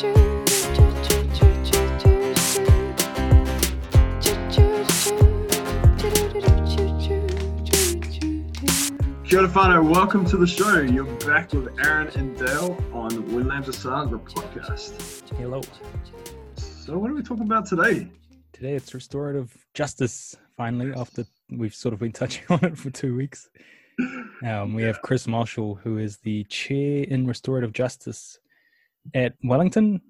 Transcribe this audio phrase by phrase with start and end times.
[0.00, 0.08] Kia
[9.54, 10.80] ora welcome to the show.
[10.80, 15.28] You're back with Aaron and Dale on When Lambs Aside, the podcast.
[15.36, 15.60] Hello.
[16.54, 18.08] So, what are we talking about today?
[18.54, 20.34] Today it's restorative justice.
[20.56, 23.50] Finally, after we've sort of been touching on it for two weeks,
[24.46, 28.38] um, we have Chris Marshall, who is the chair in restorative justice
[29.14, 30.00] at Wellington.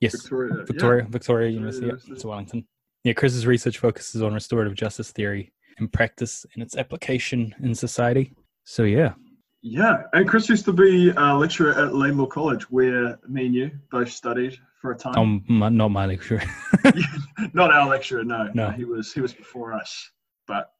[0.00, 0.64] Yes, Victoria.
[0.64, 1.08] Victoria, Yeah.
[1.10, 1.86] Victoria University.
[1.86, 2.10] University.
[2.10, 2.66] Yeah, it's Wellington.
[3.04, 8.32] Yeah, Chris's research focuses on restorative justice theory and practice and its application in society.
[8.64, 9.12] So yeah,
[9.60, 13.70] Yeah, and Chris used to be a lecturer at Laidlaw College, where me and you
[13.90, 15.14] both studied for a time.
[15.16, 16.42] um, my, not my lecturer.
[17.54, 18.50] Not our lecturer, no.
[18.54, 18.70] No.
[18.70, 20.10] he was he was before us.
[20.46, 20.70] But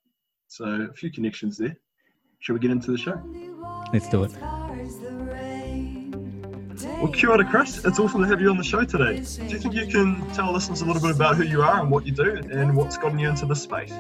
[0.48, 1.77] so a few connections there.
[2.41, 3.20] Shall we get into the show?
[3.92, 4.32] Let's do it.
[6.83, 7.84] Well, kia Chris.
[7.84, 9.16] It's awesome to have you on the show today.
[9.16, 11.91] Do you think you can tell listeners a little bit about who you are and
[11.91, 13.92] what you do and what's gotten you into this space?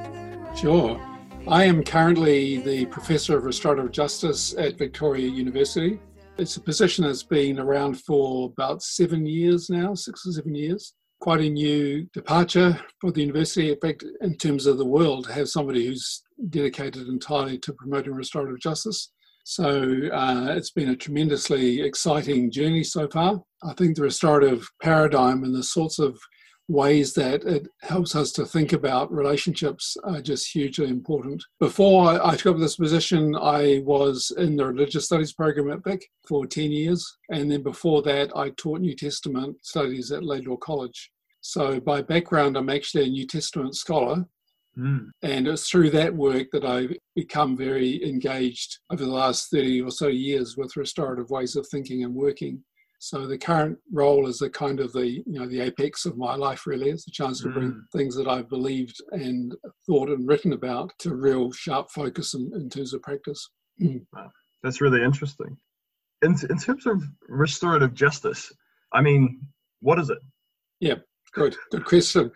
[0.56, 1.00] Sure.
[1.46, 6.00] I am currently the Professor of Restorative Justice at Victoria University.
[6.36, 10.94] It's a position that's been around for about seven years now, six or seven years.
[11.20, 15.32] Quite a new departure for the university, in fact, in terms of the world, to
[15.32, 19.12] have somebody who's dedicated entirely to promoting restorative justice.
[19.44, 23.42] So uh, it's been a tremendously exciting journey so far.
[23.62, 26.18] I think the restorative paradigm and the sorts of
[26.66, 31.44] ways that it helps us to think about relationships are just hugely important.
[31.60, 36.08] Before I took up this position, I was in the religious studies program at Vic
[36.26, 37.18] for 10 years.
[37.28, 41.10] And then before that, I taught New Testament studies at Laidlaw College.
[41.42, 44.24] So by background, I'm actually a New Testament scholar.
[44.78, 45.10] Mm.
[45.22, 49.90] And it's through that work that I've become very engaged over the last 30 or
[49.90, 52.62] so years with restorative ways of thinking and working.
[52.98, 56.34] So the current role is a kind of the you know the apex of my
[56.36, 56.88] life really.
[56.90, 57.80] It's a chance to bring Mm.
[57.92, 59.54] things that I've believed and
[59.86, 63.50] thought and written about to real sharp focus in, in terms of practice.
[63.80, 64.30] Wow,
[64.62, 65.56] That's really interesting.
[66.22, 68.50] In, in terms of restorative justice,
[68.92, 69.40] I mean,
[69.80, 70.18] what is it?
[70.80, 70.94] Yeah,
[71.32, 72.30] good, good question.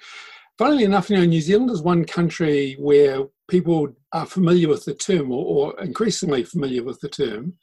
[0.59, 4.95] Funnily enough, you know, New Zealand is one country where people are familiar with the
[4.95, 7.55] term or, or increasingly familiar with the term.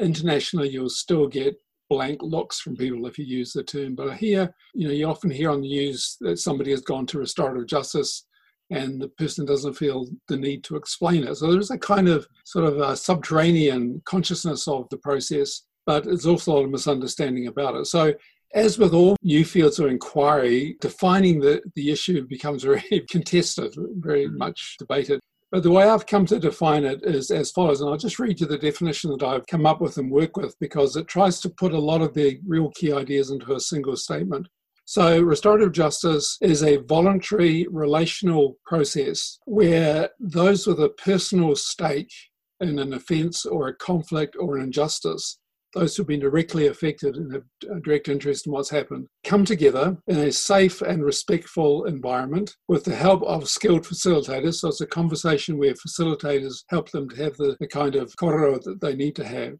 [0.00, 1.56] Internationally, you'll still get
[1.90, 3.94] blank looks from people if you use the term.
[3.94, 7.18] But here, you know, you often hear on the news that somebody has gone to
[7.18, 8.24] restorative justice
[8.70, 11.34] and the person doesn't feel the need to explain it.
[11.36, 16.26] So there's a kind of sort of a subterranean consciousness of the process, but there's
[16.26, 17.86] also a lot of misunderstanding about it.
[17.86, 18.14] So
[18.54, 24.26] as with all new fields of inquiry, defining the, the issue becomes very contested, very
[24.26, 24.38] hmm.
[24.38, 25.20] much debated.
[25.50, 28.38] But the way I've come to define it is as follows, and I'll just read
[28.38, 31.48] you the definition that I've come up with and work with because it tries to
[31.48, 34.46] put a lot of the real key ideas into a single statement.
[34.84, 42.12] So, restorative justice is a voluntary relational process where those with a personal stake
[42.60, 45.38] in an offence or a conflict or an injustice
[45.78, 49.96] those who've been directly affected and have a direct interest in what's happened come together
[50.08, 54.54] in a safe and respectful environment with the help of skilled facilitators.
[54.54, 58.60] So it's a conversation where facilitators help them to have the, the kind of korero
[58.62, 59.54] that they need to have.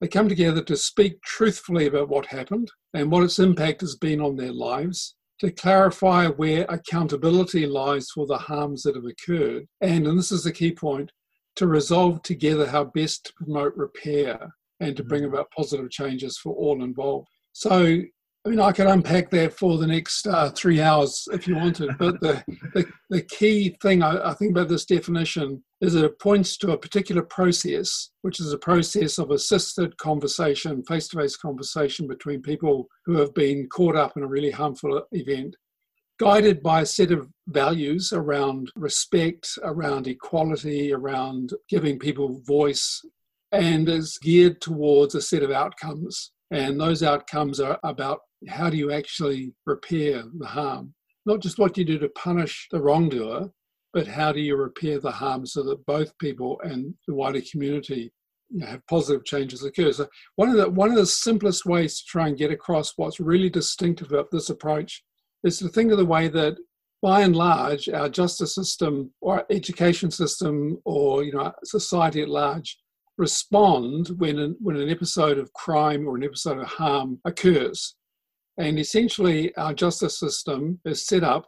[0.00, 4.20] They come together to speak truthfully about what happened and what its impact has been
[4.20, 10.06] on their lives, to clarify where accountability lies for the harms that have occurred, and,
[10.06, 11.10] and this is the key point,
[11.56, 16.54] to resolve together how best to promote repair and to bring about positive changes for
[16.54, 17.28] all involved.
[17.52, 18.00] So,
[18.46, 21.96] I mean, I could unpack that for the next uh, three hours if you wanted,
[21.98, 26.18] but the, the, the key thing I, I think about this definition is that it
[26.18, 31.36] points to a particular process, which is a process of assisted conversation, face to face
[31.36, 35.56] conversation between people who have been caught up in a really harmful event,
[36.18, 43.02] guided by a set of values around respect, around equality, around giving people voice,
[43.54, 46.32] and is geared towards a set of outcomes.
[46.50, 50.94] And those outcomes are about how do you actually repair the harm?
[51.26, 53.50] Not just what you do to punish the wrongdoer,
[53.92, 58.12] but how do you repair the harm so that both people and the wider community
[58.62, 59.92] have positive changes occur.
[59.92, 60.06] So
[60.36, 63.50] one of the one of the simplest ways to try and get across what's really
[63.50, 65.02] distinctive about this approach
[65.42, 66.56] is to think of the way that
[67.02, 72.28] by and large our justice system or our education system or you know society at
[72.28, 72.78] large
[73.16, 77.94] respond when an, when an episode of crime or an episode of harm occurs.
[78.58, 81.46] And essentially, our justice system is set up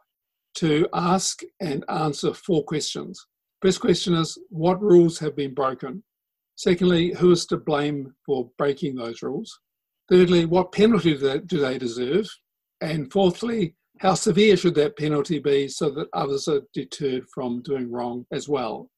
[0.56, 3.24] to ask and answer four questions.
[3.62, 6.02] First question is what rules have been broken?
[6.56, 9.60] Secondly, who is to blame for breaking those rules?
[10.10, 12.26] Thirdly, what penalty do they, do they deserve?
[12.80, 17.90] And fourthly, how severe should that penalty be so that others are deterred from doing
[17.90, 18.90] wrong as well?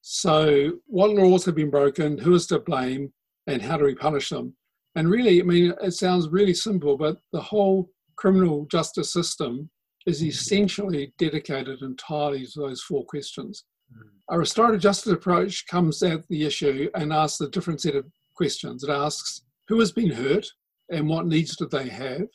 [0.00, 2.18] So, what laws have been broken?
[2.18, 3.12] Who is to blame?
[3.46, 4.54] And how do we punish them?
[4.94, 9.70] And really, I mean, it sounds really simple, but the whole criminal justice system
[10.06, 13.64] is essentially dedicated entirely to those four questions.
[13.94, 14.08] Mm.
[14.30, 18.06] A restorative justice approach comes at the issue and asks a different set of
[18.36, 18.82] questions.
[18.82, 20.46] It asks who has been hurt
[20.90, 22.26] and what needs do they have?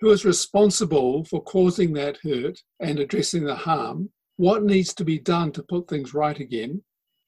[0.00, 4.10] Who is responsible for causing that hurt and addressing the harm?
[4.36, 6.82] What needs to be done to put things right again?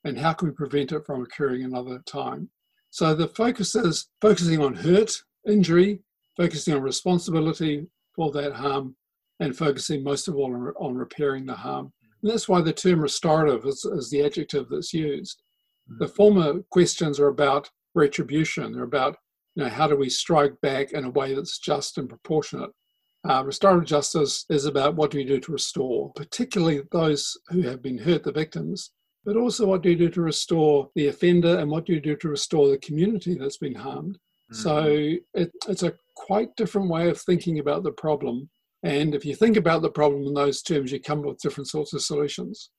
[0.04, 2.50] And how can we prevent it from occurring another time?
[2.90, 5.12] So the focus is focusing on hurt,
[5.48, 6.00] injury,
[6.36, 8.96] focusing on responsibility for that harm,
[9.40, 11.92] and focusing most of all on, on repairing the harm.
[12.22, 15.42] And that's why the term restorative is, is the adjective that's used.
[15.90, 15.98] Mm.
[15.98, 19.16] The former questions are about retribution, they're about
[19.54, 22.70] you know, how do we strike back in a way that's just and proportionate?
[23.28, 27.80] Uh, restorative justice is about what do we do to restore, particularly those who have
[27.80, 28.90] been hurt, the victims,
[29.24, 32.16] but also what do you do to restore the offender and what do you do
[32.16, 34.18] to restore the community that's been harmed.
[34.52, 34.62] Mm-hmm.
[34.62, 34.84] So
[35.34, 38.50] it, it's a quite different way of thinking about the problem.
[38.82, 41.68] And if you think about the problem in those terms, you come up with different
[41.68, 42.70] sorts of solutions.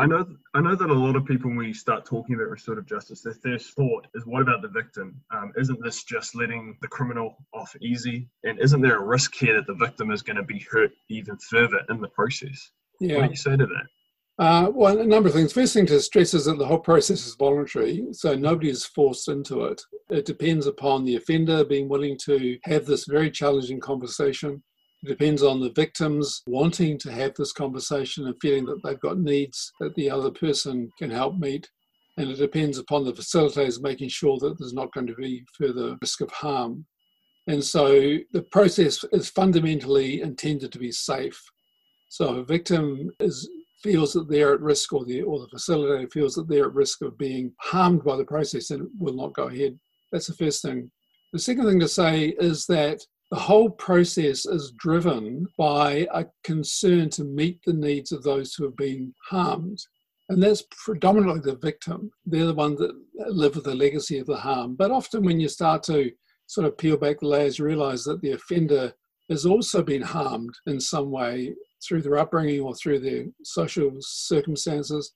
[0.00, 2.86] I know, I know that a lot of people, when we start talking about restorative
[2.86, 5.20] justice, their first thought is, "What about the victim?
[5.30, 8.26] Um, isn't this just letting the criminal off easy?
[8.44, 11.36] And isn't there a risk here that the victim is going to be hurt even
[11.36, 13.16] further in the process?" Yeah.
[13.16, 13.86] What do you say to that?
[14.38, 15.52] Uh, well, a number of things.
[15.52, 19.28] First thing to stress is that the whole process is voluntary, so nobody is forced
[19.28, 19.80] into it.
[20.10, 24.62] It depends upon the offender being willing to have this very challenging conversation
[25.04, 29.18] it depends on the victims wanting to have this conversation and feeling that they've got
[29.18, 31.68] needs that the other person can help meet.
[32.16, 35.98] And it depends upon the facilitators making sure that there's not going to be further
[36.00, 36.86] risk of harm.
[37.48, 41.38] And so the process is fundamentally intended to be safe.
[42.08, 43.46] So a victim is
[43.84, 47.02] feels that they're at risk or the or the facilitator feels that they're at risk
[47.02, 49.78] of being harmed by the process and will not go ahead.
[50.10, 50.90] That's the first thing.
[51.34, 53.00] The second thing to say is that
[53.30, 58.64] the whole process is driven by a concern to meet the needs of those who
[58.64, 59.78] have been harmed.
[60.30, 62.10] And that's predominantly the victim.
[62.24, 62.94] They're the ones that
[63.28, 64.76] live with the legacy of the harm.
[64.76, 66.10] But often, when you start to
[66.46, 68.94] sort of peel back the layers, you realize that the offender
[69.28, 71.54] has also been harmed in some way
[71.86, 75.12] through their upbringing or through their social circumstances.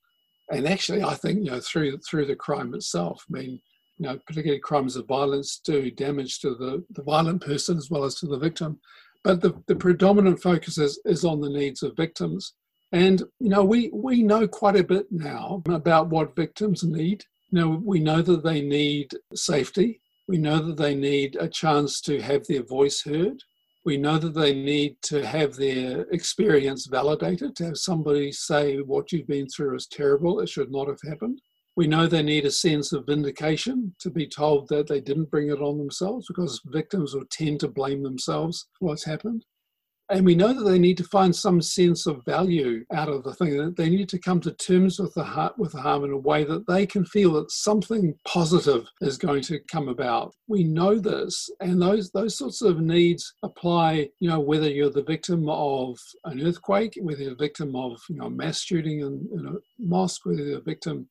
[0.50, 3.24] And actually, I think, you know, through through the crime itself.
[3.28, 3.60] I mean,
[3.98, 8.04] you know, particularly crimes of violence do damage to the, the violent person as well
[8.04, 8.78] as to the victim.
[9.24, 12.54] But the, the predominant focus is, is on the needs of victims.
[12.92, 17.24] And, you know, we, we know quite a bit now about what victims need.
[17.50, 20.00] You know, we know that they need safety.
[20.28, 23.42] We know that they need a chance to have their voice heard.
[23.88, 29.12] We know that they need to have their experience validated, to have somebody say what
[29.12, 31.40] you've been through is terrible, it should not have happened.
[31.74, 35.48] We know they need a sense of vindication to be told that they didn't bring
[35.48, 39.46] it on themselves because victims will tend to blame themselves for what's happened.
[40.10, 43.34] And we know that they need to find some sense of value out of the
[43.34, 43.58] thing.
[43.58, 46.16] That They need to come to terms with the heart, with the harm in a
[46.16, 50.34] way that they can feel that something positive is going to come about.
[50.46, 54.08] We know this, and those those sorts of needs apply.
[54.20, 58.16] You know, whether you're the victim of an earthquake, whether you're the victim of you
[58.16, 61.06] know mass shooting in, in a mosque, whether you're the victim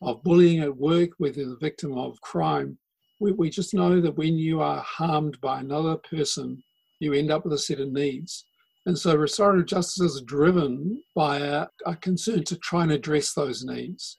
[0.00, 2.78] of bullying at work, whether you're the victim of crime.
[3.20, 6.62] We, we just know that when you are harmed by another person,
[7.00, 8.44] you end up with a set of needs.
[8.86, 13.64] And so restorative justice is driven by a, a concern to try and address those
[13.64, 14.18] needs,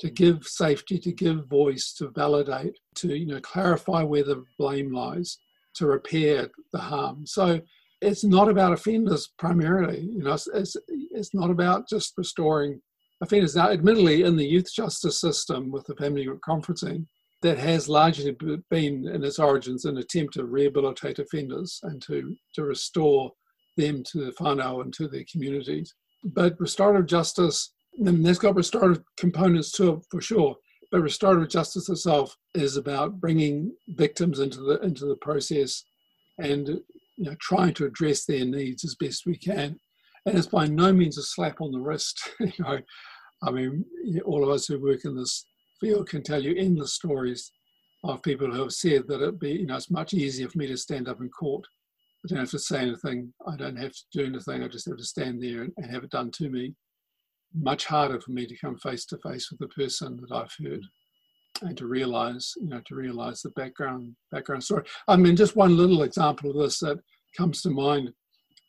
[0.00, 4.92] to give safety, to give voice, to validate, to you know clarify where the blame
[4.92, 5.38] lies,
[5.76, 7.26] to repair the harm.
[7.26, 7.60] So
[8.00, 10.00] it's not about offenders primarily.
[10.00, 12.80] You know, it's, it's, it's not about just restoring
[13.22, 13.56] offenders.
[13.56, 17.06] Now, admittedly, in the youth justice system with the family group conferencing,
[17.44, 18.34] that has largely
[18.70, 23.30] been in its origins an attempt to rehabilitate offenders and to, to restore
[23.76, 25.94] them to the whānau and to their communities.
[26.24, 30.56] But restorative justice, and that's got restorative components to it for sure,
[30.90, 35.84] but restorative justice itself is about bringing victims into the into the process
[36.38, 39.78] and you know, trying to address their needs as best we can.
[40.24, 42.26] And it's by no means a slap on the wrist.
[42.40, 42.78] you know,
[43.42, 43.84] I mean,
[44.24, 45.44] all of us who work in this
[45.80, 47.52] field can tell you endless stories
[48.02, 50.66] of people who have said that it'd be, you know, it's much easier for me
[50.66, 51.64] to stand up in court.
[52.24, 53.32] I don't have to say anything.
[53.46, 54.62] I don't have to do anything.
[54.62, 56.74] I just have to stand there and, and have it done to me.
[57.54, 60.84] Much harder for me to come face to face with the person that I've heard.
[61.62, 64.84] and to realize, you know, to realize the background background story.
[65.08, 66.98] I mean, just one little example of this that
[67.36, 68.10] comes to mind.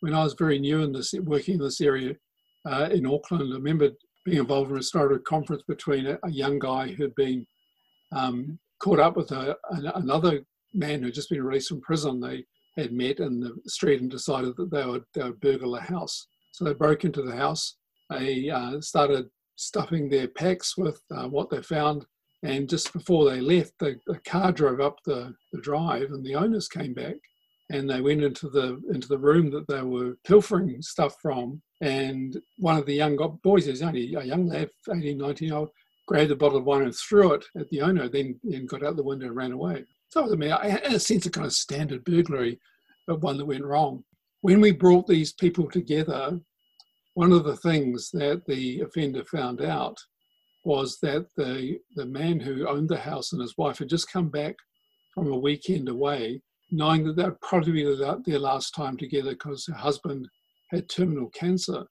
[0.01, 2.13] When I was very new in this, working in this area
[2.69, 3.89] uh, in Auckland, I remember
[4.25, 7.45] being involved in a restorative conference between a, a young guy who'd been
[8.11, 9.55] um, caught up with a,
[9.95, 10.41] another
[10.73, 12.19] man who'd just been released from prison.
[12.19, 12.43] They
[12.75, 16.27] had met in the street and decided that they would, they would burgle the house.
[16.51, 17.77] So they broke into the house.
[18.09, 22.05] They uh, started stuffing their packs with uh, what they found.
[22.43, 26.35] And just before they left, the, the car drove up the, the drive, and the
[26.35, 27.15] owners came back
[27.71, 31.61] and they went into the into the room that they were pilfering stuff from.
[31.81, 35.69] And one of the young boys, who's only a young lad, 18, 19 year old,
[36.07, 38.95] grabbed a bottle of wine and threw it at the owner, then, then got out
[38.95, 39.83] the window and ran away.
[40.09, 42.59] So, I mean, in a sense, a kind of standard burglary,
[43.07, 44.03] but one that went wrong.
[44.41, 46.39] When we brought these people together,
[47.15, 49.97] one of the things that the offender found out
[50.63, 54.29] was that the, the man who owned the house and his wife had just come
[54.29, 54.55] back
[55.13, 56.41] from a weekend away,
[56.75, 57.83] knowing that that would probably be
[58.25, 60.27] their last time together because her husband
[60.71, 61.85] had terminal cancer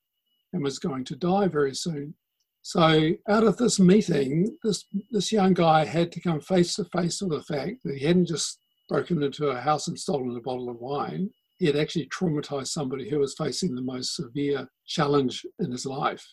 [0.53, 2.15] and was going to die very soon.
[2.63, 7.21] So, out of this meeting, this, this young guy had to come face to face
[7.21, 10.71] with the fact that he hadn't just broken into a house and stolen a bottle
[10.71, 11.31] of wine.
[11.59, 16.27] He had actually traumatized somebody who was facing the most severe challenge in his life.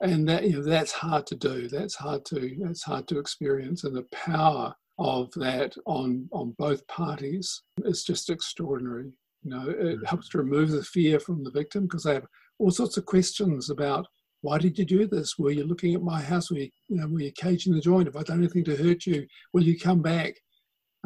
[0.00, 1.68] And that you know that's hard to do.
[1.68, 3.84] That's hard to that's hard to experience.
[3.84, 9.10] And the power of that on on both parties is just extraordinary.
[9.42, 10.06] You know, it mm.
[10.06, 12.26] helps to remove the fear from the victim because they have
[12.58, 14.06] all sorts of questions about
[14.42, 15.38] why did you do this?
[15.38, 16.50] Were you looking at my house?
[16.50, 18.06] Were you, you know, were you caging the joint?
[18.06, 19.26] Have I done anything to hurt you?
[19.52, 20.34] Will you come back?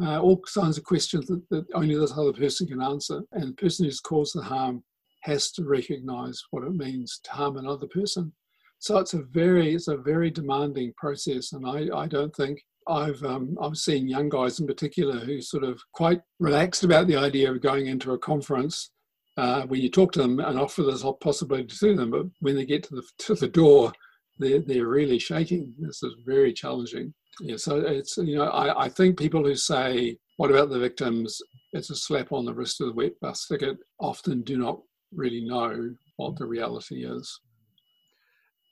[0.01, 3.21] Uh, all kinds of questions that, that only this other person can answer.
[3.31, 4.83] And the person who's caused the harm
[5.21, 8.31] has to recognize what it means to harm another person.
[8.79, 11.53] So it's a very, it's a very demanding process.
[11.53, 12.59] And I, I don't think
[12.89, 17.17] I've um, I've seen young guys in particular who sort of quite relaxed about the
[17.17, 18.91] idea of going into a conference
[19.37, 22.65] uh, when you talk to them and offer this possibility to them, but when they
[22.65, 23.93] get to the to the door,
[24.39, 25.73] they're they're really shaking.
[25.79, 27.13] This is very challenging.
[27.39, 31.39] Yeah, so it's you know I, I think people who say what about the victims?
[31.73, 33.77] It's a slap on the wrist of the wet bus ticket.
[33.99, 34.79] Often do not
[35.13, 37.39] really know what the reality is.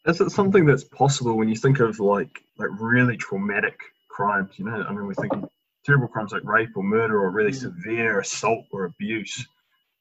[0.08, 3.78] Is it something that's possible when you think of like like really traumatic
[4.16, 4.52] crimes?
[4.58, 5.48] You know, I mean, we're thinking
[5.86, 7.62] terrible crimes like rape or murder or really mm.
[7.68, 9.46] severe assault or abuse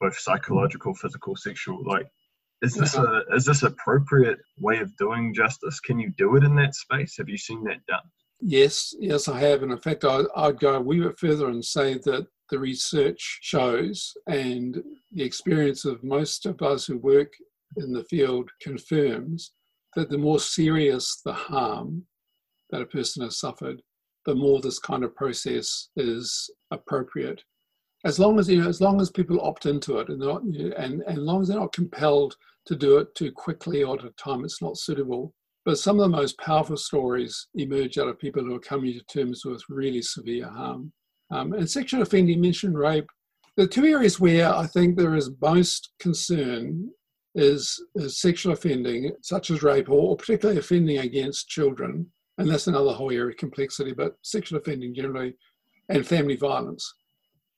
[0.00, 1.82] both psychological, physical, sexual.
[1.84, 2.06] Like,
[2.62, 5.80] is this a is this appropriate way of doing justice?
[5.80, 7.16] Can you do it in that space?
[7.18, 8.06] Have you seen that done?
[8.40, 9.62] Yes, yes, I have.
[9.62, 13.38] And in fact, I, I'd go a wee bit further and say that the research
[13.42, 17.32] shows and the experience of most of us who work
[17.76, 19.52] in the field confirms
[19.96, 22.04] that the more serious the harm
[22.70, 23.80] that a person has suffered,
[24.26, 27.42] the more this kind of process is appropriate
[28.04, 31.02] as long as you know, as long as people opt into it, and not, and
[31.02, 34.10] and as long as they're not compelled to do it too quickly or at a
[34.10, 35.32] time it's not suitable.
[35.64, 39.04] But some of the most powerful stories emerge out of people who are coming to
[39.04, 40.92] terms with really severe harm.
[41.30, 43.08] Um, and sexual offending, mentioned rape.
[43.56, 46.90] The two areas where I think there is most concern
[47.34, 52.10] is, is sexual offending, such as rape, or, or particularly offending against children.
[52.38, 55.34] And that's another whole area of complexity, but sexual offending generally,
[55.88, 56.92] and family violence.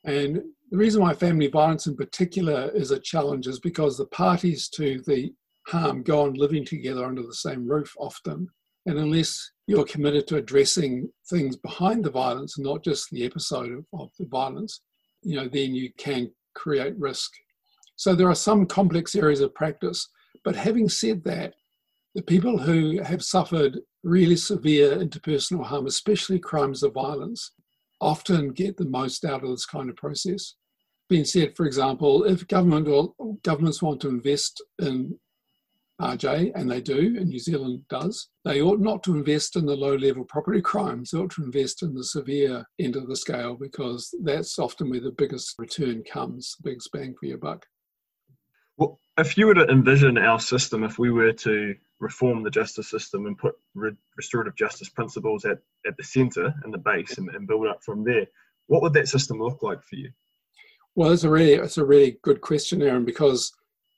[0.04, 4.68] And the reason why family violence in particular is a challenge is because the parties
[4.70, 5.32] to the
[5.66, 8.48] harm go on living together under the same roof often.
[8.86, 13.84] And unless you're committed to addressing things behind the violence, not just the episode of,
[14.00, 14.80] of the violence,
[15.22, 17.32] you know, then you can create risk.
[17.96, 20.08] So there are some complex areas of practice.
[20.44, 21.54] But having said that,
[22.16, 27.52] the people who have suffered really severe interpersonal harm, especially crimes of violence,
[28.00, 30.54] often get the most out of this kind of process.
[31.10, 33.12] Being said, for example, if government or
[33.44, 35.18] governments want to invest in
[36.00, 39.76] RJ, and they do, and New Zealand does, they ought not to invest in the
[39.76, 41.10] low level property crimes.
[41.10, 45.00] They ought to invest in the severe end of the scale because that's often where
[45.00, 47.66] the biggest return comes, the biggest bang for your buck.
[48.76, 52.90] Well, if you were to envision our system, if we were to reform the justice
[52.90, 57.28] system and put re- restorative justice principles at, at the centre and the base and,
[57.30, 58.26] and build up from there,
[58.66, 60.10] what would that system look like for you?
[60.94, 63.52] Well, it's a really it's a really good question, Aaron, because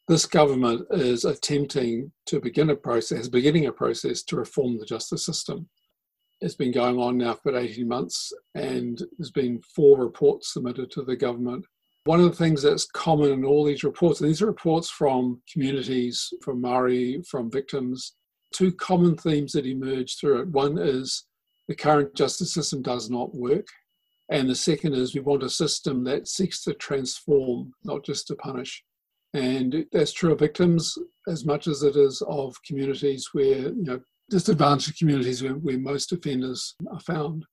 [0.09, 5.25] this government is attempting to begin a process, beginning a process to reform the justice
[5.25, 5.69] system.
[6.41, 11.03] It's been going on now for 18 months, and there's been four reports submitted to
[11.03, 11.67] the government
[12.09, 15.43] one of the things that's common in all these reports, and these are reports from
[15.53, 18.15] communities, from Maori, from victims,
[18.51, 20.49] two common themes that emerge through it.
[20.49, 21.27] One is
[21.69, 23.67] the current justice system does not work.
[24.31, 28.37] And the second is we want a system that seeks to transform, not just to
[28.37, 28.83] punish.
[29.35, 30.97] And that's true of victims
[31.29, 34.01] as much as it is of communities where, you know,
[34.31, 37.45] disadvantaged communities where, where most offenders are found.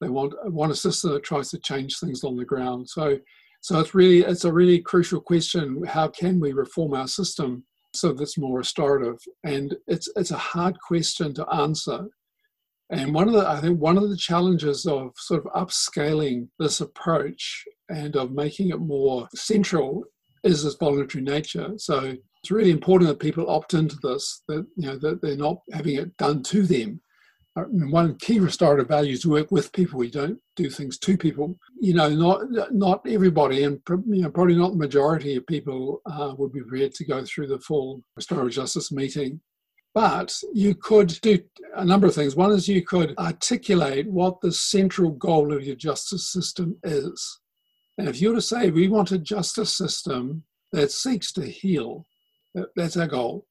[0.00, 2.88] They want, want a system that tries to change things on the ground.
[2.90, 3.16] So,
[3.60, 5.84] so it's really it's a really crucial question.
[5.84, 7.64] How can we reform our system
[7.94, 9.18] so that's more restorative?
[9.44, 12.06] And it's it's a hard question to answer.
[12.90, 16.80] And one of the I think one of the challenges of sort of upscaling this
[16.80, 20.04] approach and of making it more central
[20.42, 21.72] is this voluntary nature.
[21.76, 25.58] So it's really important that people opt into this, that you know that they're not
[25.72, 27.02] having it done to them.
[27.56, 29.98] Uh, one key restorative value is work with people.
[29.98, 31.58] We don't do things to people.
[31.80, 36.34] You know, not not everybody, and you know, probably not the majority of people uh,
[36.38, 39.40] would be prepared to go through the full restorative justice meeting.
[39.92, 41.40] But you could do
[41.74, 42.36] a number of things.
[42.36, 47.40] One is you could articulate what the central goal of your justice system is.
[47.98, 52.06] And if you were to say, we want a justice system that seeks to heal,
[52.76, 53.46] that's our goal.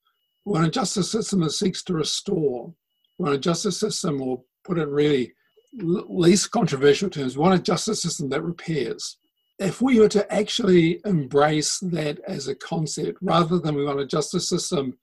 [0.45, 2.73] We want a justice system that seeks to restore.
[3.19, 5.33] Want a justice system, or put it really
[5.73, 9.17] least controversial terms, we want a justice system that repairs.
[9.59, 14.05] If we were to actually embrace that as a concept, rather than we want a
[14.05, 14.97] justice system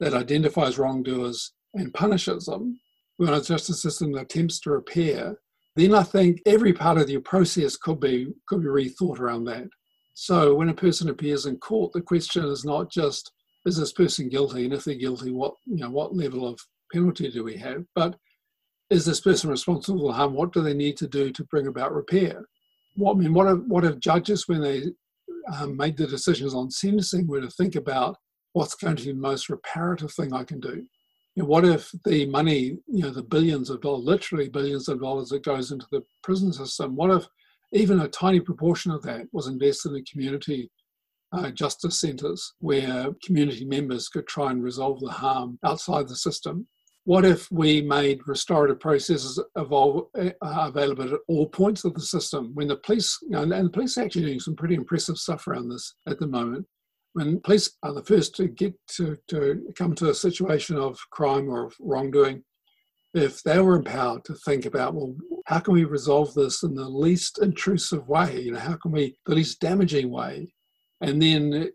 [0.00, 2.80] that identifies wrongdoers and punishes them,
[3.18, 5.38] we want a justice system that attempts to repair,
[5.76, 9.68] then I think every part of your process could be could be rethought around that.
[10.14, 13.32] So when a person appears in court, the question is not just
[13.64, 16.58] is this person guilty, and if they're guilty, what you know what level of
[16.92, 18.16] penalty do we have, but
[18.90, 20.34] is this person responsible for harm?
[20.34, 22.44] What do they need to do to bring about repair?
[22.96, 24.82] What I mean, what have what have judges when they
[25.56, 28.16] um, made the decisions on sentencing were to think about
[28.52, 30.84] what's going to be the most reparative thing I can do?
[31.36, 35.00] You know, what if the money, you know, the billions of dollars, literally billions of
[35.00, 37.26] dollars that goes into the prison system, what if
[37.72, 40.68] even a tiny proportion of that was invested in community
[41.32, 46.66] uh, justice centres where community members could try and resolve the harm outside the system?
[47.04, 52.50] What if we made restorative processes evolve, uh, available at all points of the system?
[52.54, 55.46] When the police, you know, and the police are actually doing some pretty impressive stuff
[55.48, 56.66] around this at the moment
[57.12, 61.48] when police are the first to get to, to come to a situation of crime
[61.48, 62.42] or wrongdoing,
[63.14, 65.14] if they were empowered to think about, well,
[65.46, 68.40] how can we resolve this in the least intrusive way?
[68.40, 70.54] You know, how can we, the least damaging way?
[71.00, 71.70] And then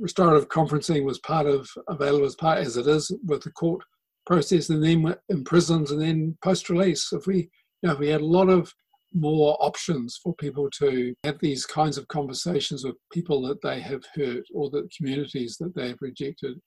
[0.00, 3.84] restorative conferencing was part of, available as part, as it is with the court
[4.26, 7.12] process, and then in prisons, and then post release.
[7.12, 7.50] If we,
[7.82, 8.72] you know, if we had a lot of
[9.12, 14.04] more options for people to have these kinds of conversations with people that they have
[14.14, 16.60] hurt or the communities that they have rejected,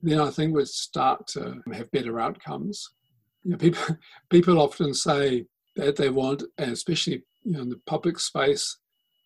[0.00, 2.88] then I think we'd start to have better outcomes.
[3.42, 3.96] You know, people,
[4.30, 8.78] people often say that they want, and especially you know, in the public space,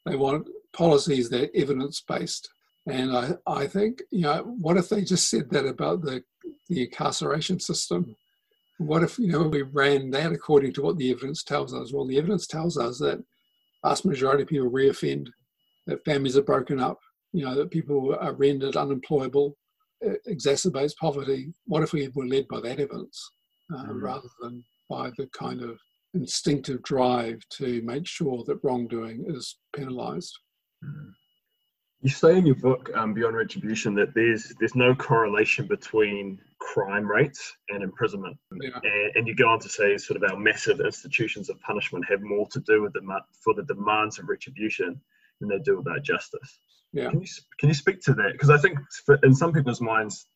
[0.04, 2.48] they want policies that are evidence based.
[2.88, 6.22] And I, I think, you know, what if they just said that about the,
[6.68, 8.16] the incarceration system?
[8.78, 11.92] What if you know we ran that according to what the evidence tells us?
[11.92, 13.22] Well, the evidence tells us that
[13.84, 15.28] vast majority of people reoffend,
[15.86, 16.98] that families are broken up,
[17.32, 19.56] you know, that people are rendered unemployable,
[20.00, 21.52] it exacerbates poverty.
[21.66, 23.30] What if we were led by that evidence
[23.70, 24.02] mm.
[24.02, 25.78] rather than by the kind of
[26.14, 30.32] instinctive drive to make sure that wrongdoing is penalised?
[30.84, 31.10] Mm.
[32.02, 37.06] You say in your book, um, Beyond Retribution, that there's there's no correlation between crime
[37.06, 38.36] rates and imprisonment.
[38.60, 38.78] Yeah.
[38.82, 42.22] And, and, you go on to say sort of our massive institutions of punishment have
[42.22, 43.00] more to do with the
[43.42, 45.00] for the demands of retribution
[45.40, 46.58] than they do about justice.
[46.92, 47.10] Yeah.
[47.10, 47.26] Can you
[47.58, 48.32] can you speak to that?
[48.32, 50.26] Because I think for, in some people's minds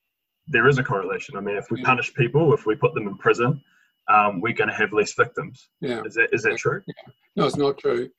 [0.47, 1.37] there is a correlation.
[1.37, 1.87] I mean, if we yeah.
[1.87, 3.63] punish people, if we put them in prison,
[4.09, 5.69] um, we're going to have less victims.
[5.81, 6.03] Yeah.
[6.05, 6.83] Is that is that true?
[6.87, 7.13] Yeah.
[7.37, 8.11] No, it's not true.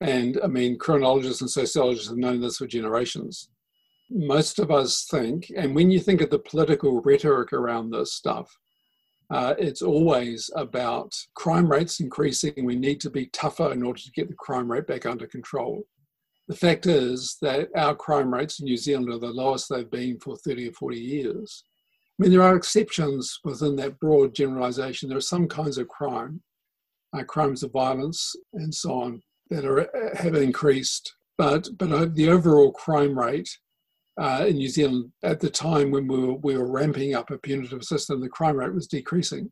[0.00, 3.50] And I mean, criminologists and sociologists have known this for generations
[4.10, 8.50] most of us think, and when you think of the political rhetoric around this stuff,
[9.30, 12.64] uh, it's always about crime rates increasing.
[12.64, 15.84] We need to be tougher in order to get the crime rate back under control.
[16.48, 20.18] The fact is that our crime rates in New Zealand are the lowest they've been
[20.18, 21.62] for 30 or 40 years.
[22.18, 25.08] I mean, there are exceptions within that broad generalization.
[25.08, 26.42] There are some kinds of crime,
[27.16, 31.14] uh, crimes of violence, and so on, that are, have increased.
[31.36, 33.48] But, but uh, the overall crime rate
[34.18, 37.38] uh, in New Zealand at the time when we were, we were ramping up a
[37.38, 39.50] punitive system, the crime rate was decreasing.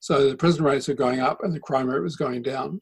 [0.00, 2.80] So the prison rates were going up and the crime rate was going down.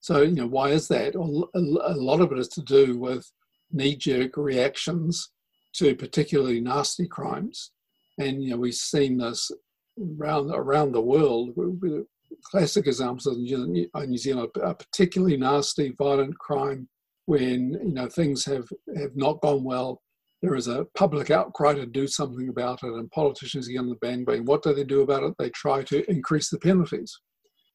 [0.00, 1.14] So, you know, why is that?
[1.14, 3.30] A lot of it is to do with
[3.70, 5.30] knee jerk reactions
[5.74, 7.72] to particularly nasty crimes.
[8.18, 9.50] And, you know, we've seen this
[10.18, 11.52] around, around the world.
[12.44, 16.88] Classic examples of New Zealand are particularly nasty, violent crime
[17.26, 20.02] when you know things have, have not gone well.
[20.42, 23.96] There is a public outcry to do something about it, and politicians get on the
[23.96, 24.46] bandwagon.
[24.46, 25.34] What do they do about it?
[25.38, 27.14] They try to increase the penalties,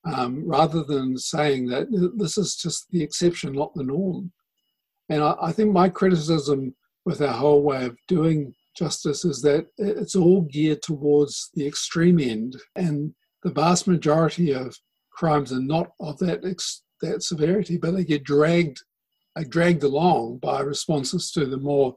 [0.05, 1.87] um, rather than saying that
[2.17, 4.31] this is just the exception, not the norm.
[5.09, 9.67] And I, I think my criticism with our whole way of doing justice is that
[9.77, 13.13] it's all geared towards the extreme end, and
[13.45, 14.75] the vast majority of
[15.11, 18.81] crimes are not of that ex- that severity, but they get dragged
[19.37, 21.95] uh, dragged along by responses to the more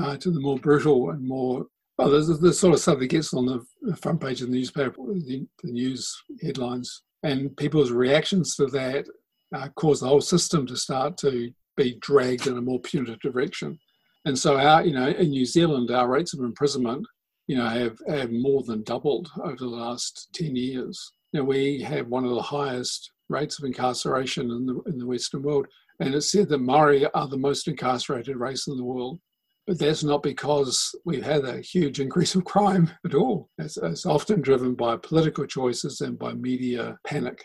[0.00, 1.66] uh, to the more brutal and more
[1.98, 5.02] well, the, the sort of stuff that gets on the front page of the newspaper,
[5.12, 6.10] the, the news
[6.42, 9.06] headlines, and people's reactions to that
[9.54, 13.78] uh, cause the whole system to start to be dragged in a more punitive direction.
[14.24, 17.06] And so, our, you know, in New Zealand, our rates of imprisonment,
[17.46, 21.12] you know, have, have more than doubled over the last 10 years.
[21.32, 25.42] Know, we have one of the highest rates of incarceration in the, in the Western
[25.42, 25.66] world.
[26.00, 29.20] And it's said that Maori are the most incarcerated race in the world.
[29.66, 33.48] But that's not because we've had a huge increase of crime at all.
[33.58, 37.42] It's, it's often driven by political choices and by media panic.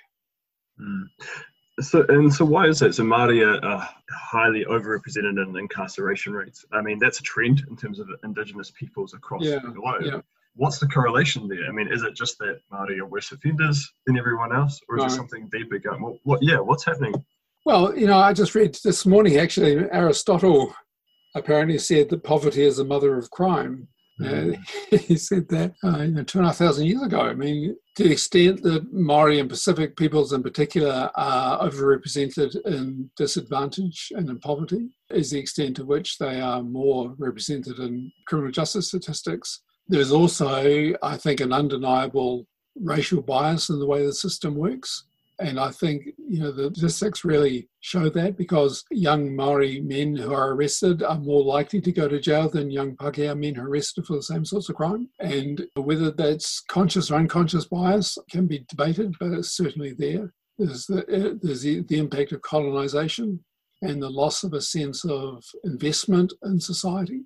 [0.81, 1.03] Mm.
[1.79, 2.95] So and so, why is that?
[2.95, 6.65] So Māori are, are highly overrepresented in incarceration rates.
[6.71, 10.01] I mean, that's a trend in terms of Indigenous peoples across yeah, the globe.
[10.01, 10.21] Yeah.
[10.55, 11.65] What's the correlation there?
[11.67, 15.03] I mean, is it just that Māori are worse offenders than everyone else, or is
[15.03, 15.07] no.
[15.07, 16.01] there something deeper going?
[16.01, 16.39] What, what?
[16.41, 17.13] Yeah, what's happening?
[17.63, 20.73] Well, you know, I just read this morning actually Aristotle
[21.35, 23.87] apparently said that poverty is the mother of crime.
[24.23, 24.51] Uh,
[24.97, 27.21] he said that uh, you know, two and a half thousand years ago.
[27.21, 33.09] I mean, to the extent that Maori and Pacific peoples in particular are overrepresented in
[33.15, 38.51] disadvantage and in poverty, is the extent to which they are more represented in criminal
[38.51, 39.61] justice statistics.
[39.87, 45.06] There's also, I think, an undeniable racial bias in the way the system works.
[45.39, 50.33] And I think, you know, the statistics really show that because young Maori men who
[50.33, 53.69] are arrested are more likely to go to jail than young Pākehā men who are
[53.69, 55.09] arrested for the same sorts of crime.
[55.19, 60.33] And whether that's conscious or unconscious bias can be debated, but it's certainly there.
[60.57, 63.39] There's the, uh, there's the, the impact of colonisation
[63.83, 67.21] and the loss of a sense of investment in society.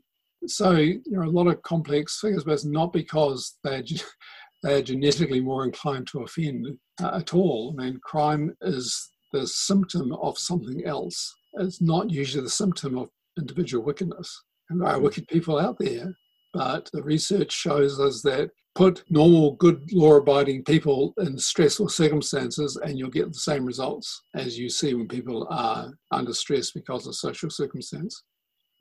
[0.47, 0.73] So
[1.05, 3.83] there are a lot of complex figures, but it's not because they're
[4.63, 6.67] they are genetically more inclined to offend
[7.01, 7.75] uh, at all.
[7.77, 11.33] I mean, crime is the symptom of something else.
[11.53, 14.43] It's not usually the symptom of individual wickedness.
[14.69, 16.15] And there are wicked people out there,
[16.53, 22.77] but the research shows us that put normal, good, law abiding people in stressful circumstances,
[22.77, 27.05] and you'll get the same results as you see when people are under stress because
[27.07, 28.23] of social circumstance.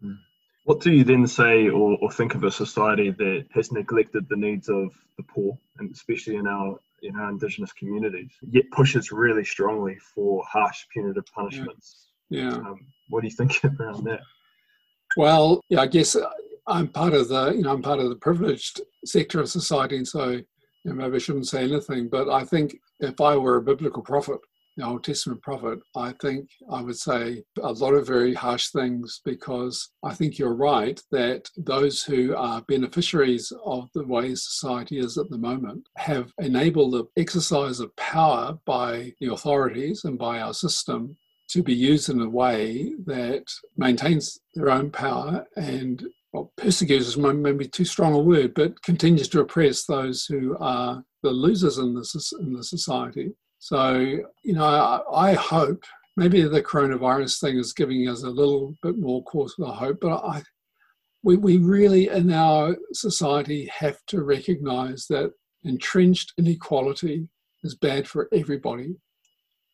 [0.05, 0.16] Mm.
[0.64, 4.37] What do you then say or, or think of a society that has neglected the
[4.37, 9.44] needs of the poor, and especially in our in our Indigenous communities, yet pushes really
[9.44, 12.09] strongly for harsh punitive punishments?
[12.29, 12.42] Yeah.
[12.42, 12.57] yeah.
[12.57, 14.20] Um, what do you think around that?
[15.16, 16.16] Well, yeah, I guess
[16.66, 20.07] I'm part of the you know I'm part of the privileged sector of society, and
[20.07, 20.44] so you
[20.85, 22.09] know, maybe I shouldn't say anything.
[22.09, 24.38] But I think if I were a biblical prophet,
[24.76, 29.20] the Old Testament prophet, I think I would say a lot of very harsh things
[29.24, 35.18] because I think you're right that those who are beneficiaries of the way society is
[35.18, 40.54] at the moment have enabled the exercise of power by the authorities and by our
[40.54, 41.16] system
[41.48, 43.44] to be used in a way that
[43.76, 49.28] maintains their own power and well, persecutes is maybe too strong a word, but continues
[49.28, 53.33] to oppress those who are the losers in the, in the society.
[53.61, 53.99] So,
[54.42, 55.85] you know, I, I hope
[56.16, 60.16] maybe the coronavirus thing is giving us a little bit more cause for hope, but
[60.25, 60.42] I,
[61.23, 67.29] we, we really in our society have to recognize that entrenched inequality
[67.62, 68.96] is bad for everybody.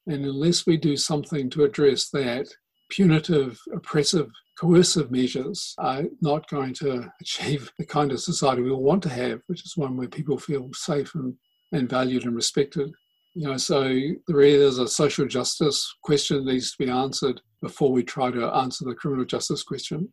[0.08, 2.48] And unless we do something to address that,
[2.90, 8.82] punitive, oppressive, coercive measures are not going to achieve the kind of society we all
[8.82, 11.34] want to have, which is one where people feel safe and,
[11.70, 12.90] and valued and respected.
[13.36, 13.82] You know, so
[14.28, 18.46] really there's a social justice question that needs to be answered before we try to
[18.46, 20.08] answer the criminal justice question.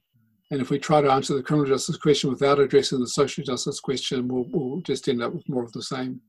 [0.52, 3.80] And if we try to answer the criminal justice question without addressing the social justice
[3.80, 6.20] question, we'll, we'll just end up with more of the same.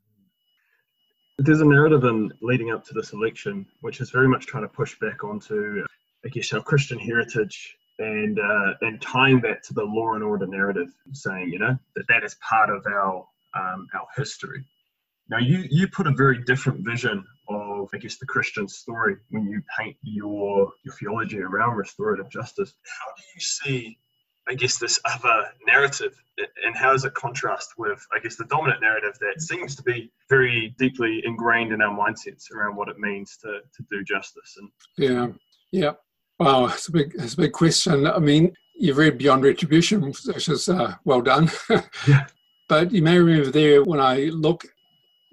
[1.39, 4.69] There's a narrative in leading up to this election, which is very much trying to
[4.69, 5.85] push back onto,
[6.25, 10.47] I guess, our Christian heritage and uh, and tying that to the law and order
[10.47, 14.65] narrative, saying you know that that is part of our um, our history.
[15.29, 19.47] Now, you, you put a very different vision of, I guess, the Christian story when
[19.47, 22.75] you paint your, your theology around restorative justice.
[22.85, 23.99] How do you see
[24.49, 26.15] I guess, this other narrative?
[26.65, 30.11] And how does it contrast with, I guess, the dominant narrative that seems to be
[30.29, 34.59] very deeply ingrained in our mindsets around what it means to, to do justice?
[34.59, 35.29] And yeah,
[35.71, 35.93] yeah.
[36.39, 38.07] Wow, it's a big, it's a big question.
[38.07, 41.51] I mean, you've read Beyond Retribution, which is uh, well done.
[42.07, 42.27] yeah.
[42.67, 44.65] But you may remember there when I look,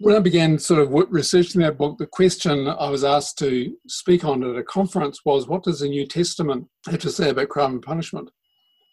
[0.01, 4.25] when I began sort of researching that book, the question I was asked to speak
[4.25, 7.73] on at a conference was, what does the New Testament have to say about crime
[7.73, 8.27] and punishment?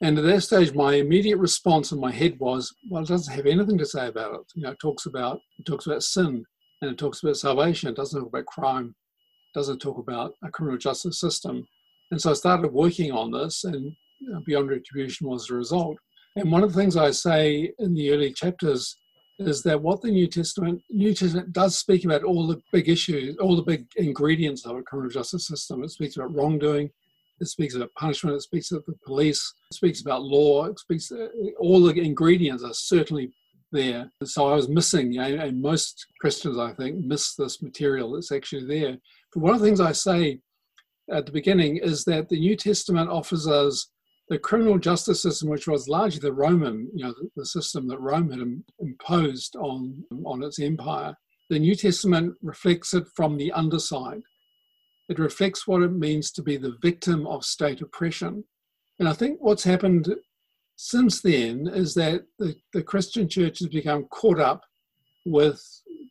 [0.03, 3.47] And at that stage, my immediate response in my head was, well, it doesn't have
[3.47, 4.41] anything to say about it.
[4.55, 6.45] You know, it talks about it talks about sin
[6.83, 7.89] and it talks about salvation.
[7.89, 8.95] It doesn't talk about crime.
[9.55, 11.67] It doesn't talk about a criminal justice system.
[12.11, 13.93] And so I started working on this, and
[14.45, 15.97] Beyond Retribution was the result.
[16.37, 18.99] And one of the things I say in the early chapters
[19.39, 23.37] is that what the New Testament New Testament does speak about all the big issues,
[23.39, 25.85] all the big ingredients of a criminal justice system.
[25.85, 26.91] It speaks about wrongdoing,
[27.41, 31.13] it speaks about punishment, it speaks about the police, it speaks about law, it speaks
[31.59, 33.33] all the ingredients are certainly
[33.71, 34.11] there.
[34.25, 38.33] So I was missing, you know, and most Christians I think miss this material that's
[38.33, 38.97] actually there.
[39.33, 40.41] But one of the things I say
[41.11, 43.91] at the beginning is that the New Testament offers us
[44.29, 48.31] the criminal justice system, which was largely the Roman, you know, the, system that Rome
[48.31, 48.41] had
[48.81, 51.15] imposed on, on its empire.
[51.49, 54.21] The New Testament reflects it from the underside.
[55.09, 58.45] It reflects what it means to be the victim of state oppression.
[58.99, 60.15] And I think what's happened
[60.77, 64.63] since then is that the, the Christian church has become caught up
[65.25, 65.63] with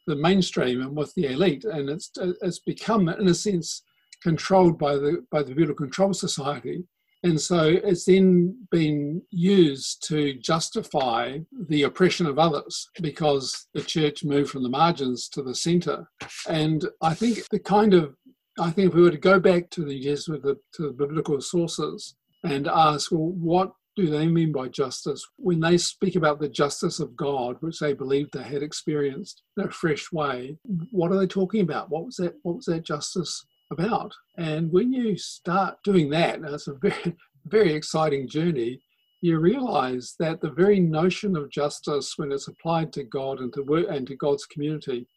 [0.08, 3.84] the mainstream and with the elite, and it's it's become, in a sense,
[4.24, 6.84] controlled by the by the Feudal Control Society.
[7.28, 14.24] And so it's then been used to justify the oppression of others because the church
[14.24, 16.08] moved from the margins to the centre.
[16.48, 18.16] And I think the kind of,
[18.58, 20.94] I think if we were to go back to the yes, with the, to the
[20.94, 25.28] biblical sources and ask, well, what do they mean by justice?
[25.36, 29.66] When they speak about the justice of God, which they believed they had experienced in
[29.66, 30.58] a fresh way,
[30.92, 31.90] what are they talking about?
[31.90, 32.36] What was that?
[32.44, 34.14] What was that justice about.
[34.38, 38.82] And when you start doing that, it's a very, very exciting journey,
[39.22, 43.88] you realize that the very notion of justice, when it's applied to God and to,
[43.90, 45.08] and to God's community,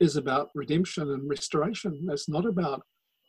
[0.00, 2.06] is about redemption and restoration.
[2.10, 2.82] It's not about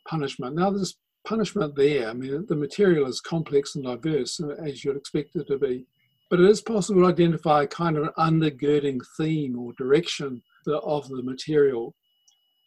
[0.08, 0.56] punishment.
[0.56, 2.08] Now, there's punishment there.
[2.08, 5.86] I mean, the material is complex and diverse, uh, as you'd expect it to be.
[6.30, 11.08] But it is possible to identify a kind of an undergirding theme or direction of
[11.08, 11.94] the material,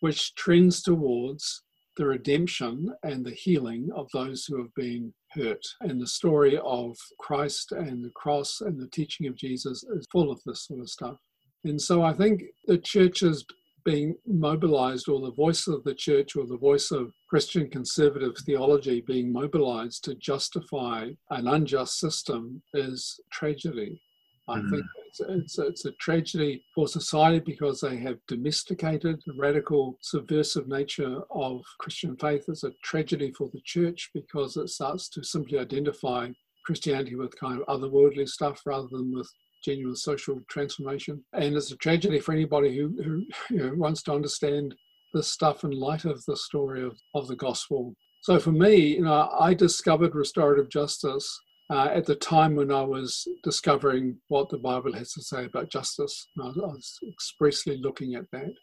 [0.02, 1.64] which trends towards
[1.98, 5.64] the redemption and the healing of those who have been hurt.
[5.82, 10.32] And the story of Christ and the cross and the teaching of Jesus is full
[10.32, 11.18] of this sort of stuff.
[11.64, 13.46] And so I think the church is
[13.86, 19.02] being mobilized, or the voice of the church, or the voice of Christian conservative theology
[19.02, 24.02] being mobilized to justify an unjust system is tragedy.
[24.50, 24.70] I mm.
[24.72, 24.86] think
[25.20, 31.22] it's, it's, it's, a tragedy for society because they have domesticated the radical subversive nature
[31.32, 32.46] of Christian faith.
[32.48, 36.30] It's a tragedy for the church because it starts to simply identify
[36.66, 39.30] Christianity with kind of otherworldly stuff rather than with
[39.64, 41.24] genuine social transformation.
[41.34, 44.76] And it's a tragedy for anybody who, who you know, wants to understand
[45.14, 47.96] this stuff in light of the story of, of the gospel.
[48.22, 52.82] So for me, you know, I discovered restorative justice uh, at the time when I
[52.82, 56.28] was discovering what the Bible has to say about justice.
[56.40, 58.54] I was, I was expressly looking at that,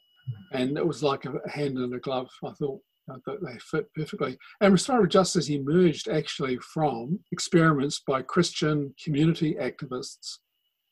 [0.52, 2.28] and it was like a hand in a glove.
[2.44, 4.38] I thought that they fit perfectly.
[4.60, 10.38] And restorative justice emerged actually from experiments by Christian community activists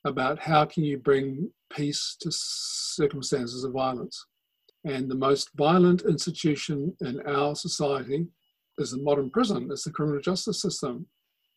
[0.05, 4.27] about how can you bring peace to circumstances of violence.
[4.85, 8.27] And the most violent institution in our society
[8.79, 11.07] is the modern prison, it's the criminal justice system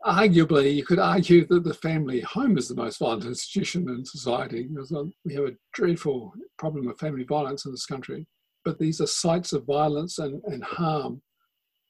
[0.06, 4.70] arguably, you could argue that the family home is the most violent institution in society.
[4.78, 8.26] Uh, we have a dreadful problem of family violence in this country,
[8.66, 11.22] but these are sites of violence and, and harm.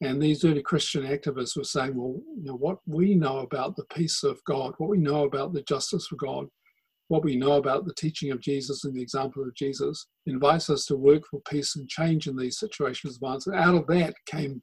[0.02, 3.86] And these early Christian activists were saying, well, you know, what we know about the
[3.86, 6.48] peace of God, what we know about the justice of God,
[7.08, 10.86] what we know about the teaching of Jesus and the example of Jesus invites us
[10.86, 13.48] to work for peace and change in these situations of violence.
[13.48, 14.62] And out of that came,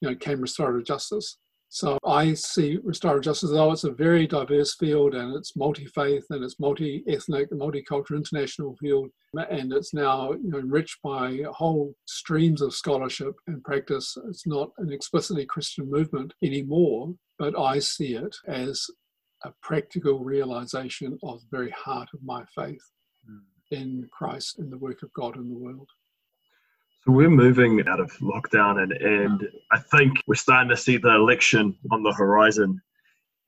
[0.00, 1.38] you know, came restorative justice.
[1.72, 6.42] So I see restorative justice, though it's a very diverse field and it's multi-faith and
[6.42, 9.10] it's multi-ethnic, multicultural, international field,
[9.48, 14.16] and it's now you know, enriched by whole streams of scholarship and practice.
[14.28, 18.84] It's not an explicitly Christian movement anymore, but I see it as
[19.44, 22.82] a practical realization of the very heart of my faith
[23.30, 23.42] mm.
[23.70, 25.88] in Christ and the work of God in the world.
[27.04, 31.14] So we're moving out of lockdown, and, and I think we're starting to see the
[31.14, 32.80] election on the horizon.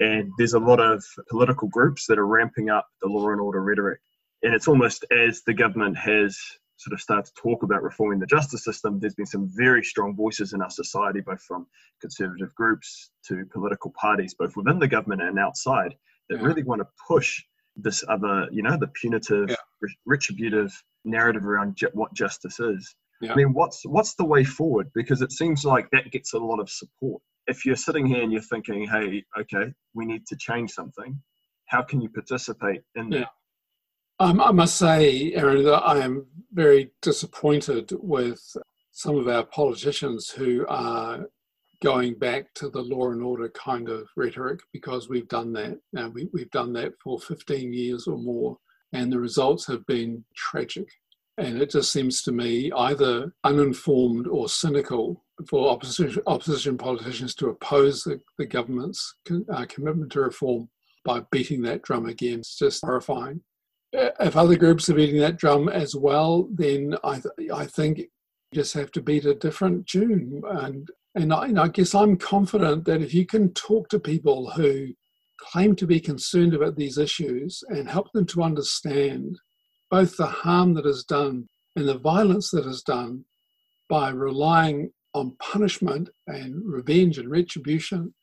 [0.00, 3.62] And there's a lot of political groups that are ramping up the law and order
[3.62, 4.00] rhetoric.
[4.42, 6.38] And it's almost as the government has
[6.82, 10.16] sort of started to talk about reforming the justice system, there's been some very strong
[10.16, 11.66] voices in our society, both from
[12.00, 15.94] conservative groups to political parties, both within the government and outside,
[16.28, 16.44] that yeah.
[16.44, 17.42] really want to push
[17.76, 19.56] this other, you know, the punitive, yeah.
[20.06, 20.72] retributive
[21.04, 22.94] narrative around ju- what justice is.
[23.22, 23.32] Yeah.
[23.32, 24.90] I mean, what's what's the way forward?
[24.94, 27.22] Because it seems like that gets a lot of support.
[27.46, 31.20] If you're sitting here and you're thinking, "Hey, okay, we need to change something,"
[31.66, 33.28] how can you participate in that?
[34.18, 38.40] Um, I must say, Aaron, that I am very disappointed with
[38.90, 41.26] some of our politicians who are
[41.82, 45.78] going back to the law and order kind of rhetoric because we've done that.
[45.92, 48.58] Now, we, we've done that for 15 years or more,
[48.92, 50.88] and the results have been tragic.
[51.42, 57.48] And it just seems to me either uninformed or cynical for opposition, opposition politicians to
[57.48, 59.16] oppose the, the government's
[59.52, 60.68] uh, commitment to reform
[61.04, 62.38] by beating that drum again.
[62.38, 63.40] It's just horrifying.
[63.92, 68.06] If other groups are beating that drum as well, then I, th- I think you
[68.54, 70.42] just have to beat a different tune.
[70.48, 74.50] And, and I, and I guess I'm confident that if you can talk to people
[74.52, 74.92] who
[75.40, 79.40] claim to be concerned about these issues and help them to understand
[79.92, 83.26] both the harm that is done and the violence that is done
[83.90, 88.14] by relying on punishment and revenge and retribution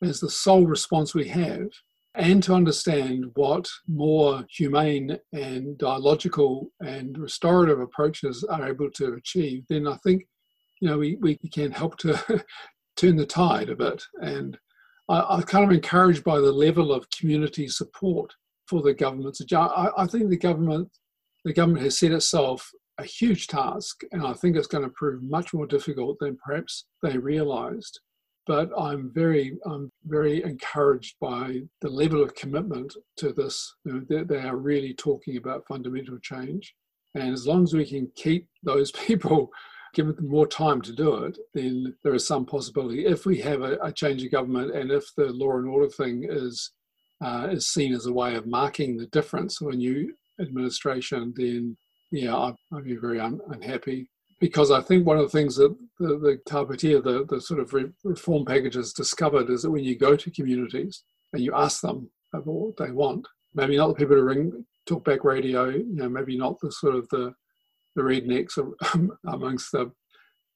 [0.00, 1.66] as the sole response we have,
[2.14, 9.64] and to understand what more humane and dialogical and restorative approaches are able to achieve,
[9.68, 10.22] then I think
[10.80, 12.44] you know we, we can help to
[12.96, 14.00] turn the tide a bit.
[14.22, 14.56] And
[15.08, 18.32] I, I'm kind of encouraged by the level of community support
[18.68, 19.42] for the government's.
[19.52, 20.88] I, I think the government
[21.46, 25.22] the government has set itself a huge task, and I think it's going to prove
[25.22, 28.00] much more difficult than perhaps they realised.
[28.48, 33.76] But I'm very, I'm very encouraged by the level of commitment to this.
[33.84, 36.74] You know, they, they are really talking about fundamental change,
[37.14, 39.50] and as long as we can keep those people
[39.94, 43.06] give them more time to do it, then there is some possibility.
[43.06, 46.26] If we have a, a change of government and if the law and order thing
[46.28, 46.72] is
[47.24, 51.76] uh, is seen as a way of marking the difference when you administration, then
[52.10, 54.08] yeah, I'd, I'd be very un, unhappy.
[54.38, 57.72] Because I think one of the things that the, the Hāpaitia, the, the sort of
[57.72, 61.80] re- reform package has discovered is that when you go to communities and you ask
[61.80, 66.08] them about what they want, maybe not the people to ring talkback radio, you know,
[66.08, 67.32] maybe not the sort of the
[67.96, 68.58] the rednecks
[69.26, 69.90] amongst the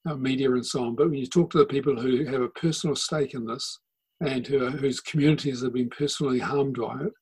[0.06, 2.48] uh, media and so on, but when you talk to the people who have a
[2.48, 3.78] personal stake in this
[4.20, 7.12] and who are, whose communities have been personally harmed by it,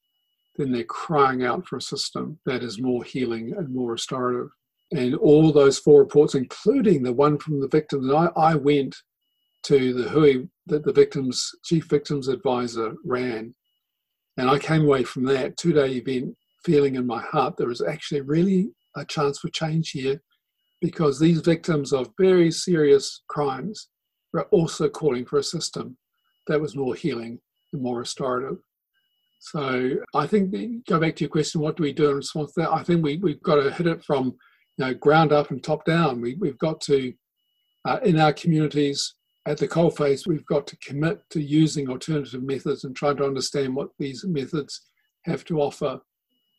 [0.58, 4.50] then they're crying out for a system that is more healing and more restorative.
[4.92, 8.96] And all those four reports, including the one from the victims, I, I went
[9.64, 13.54] to the Hui that the victims chief victims advisor ran,
[14.36, 17.82] and I came away from that two day event feeling in my heart there was
[17.82, 20.20] actually really a chance for change here,
[20.80, 23.88] because these victims of very serious crimes
[24.32, 25.96] were also calling for a system
[26.46, 27.38] that was more healing
[27.72, 28.58] and more restorative.
[29.38, 32.62] So I think go back to your question, what do we do in response to
[32.62, 32.72] that?
[32.72, 34.36] I think we, we've got to hit it from
[34.76, 36.20] you know ground up and top down.
[36.20, 37.12] We, we've got to
[37.84, 39.14] uh, in our communities
[39.48, 43.74] at the coalface, we've got to commit to using alternative methods and trying to understand
[43.74, 44.82] what these methods
[45.24, 46.00] have to offer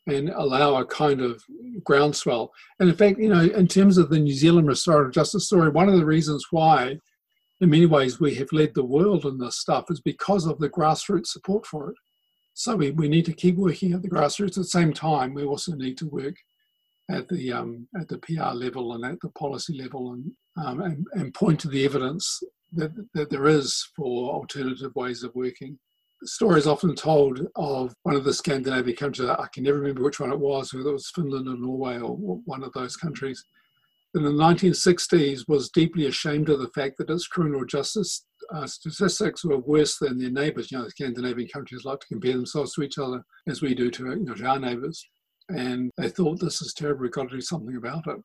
[0.08, 1.40] and allow a kind of
[1.84, 2.50] groundswell.
[2.80, 5.88] And in fact, you know, in terms of the New Zealand restorative justice story, one
[5.88, 6.98] of the reasons why,
[7.60, 10.70] in many ways, we have led the world in this stuff is because of the
[10.70, 11.96] grassroots support for it.
[12.60, 14.48] So we, we need to keep working at the grassroots.
[14.48, 16.34] At the same time, we also need to work
[17.10, 20.30] at the um, at the PR level and at the policy level and,
[20.62, 22.42] um, and, and point to the evidence
[22.74, 25.78] that, that there is for alternative ways of working.
[26.20, 29.30] The story is often told of one of the Scandinavian countries.
[29.30, 32.14] I can never remember which one it was, whether it was Finland or Norway or
[32.44, 33.42] one of those countries.
[34.14, 39.44] In the 1960s, was deeply ashamed of the fact that its criminal justice uh, statistics
[39.44, 40.70] were worse than their neighbours.
[40.70, 43.90] You know, the Scandinavian countries like to compare themselves to each other as we do
[43.92, 45.04] to, you know, to our neighbours.
[45.48, 48.18] And they thought this is terrible, we've got to do something about it.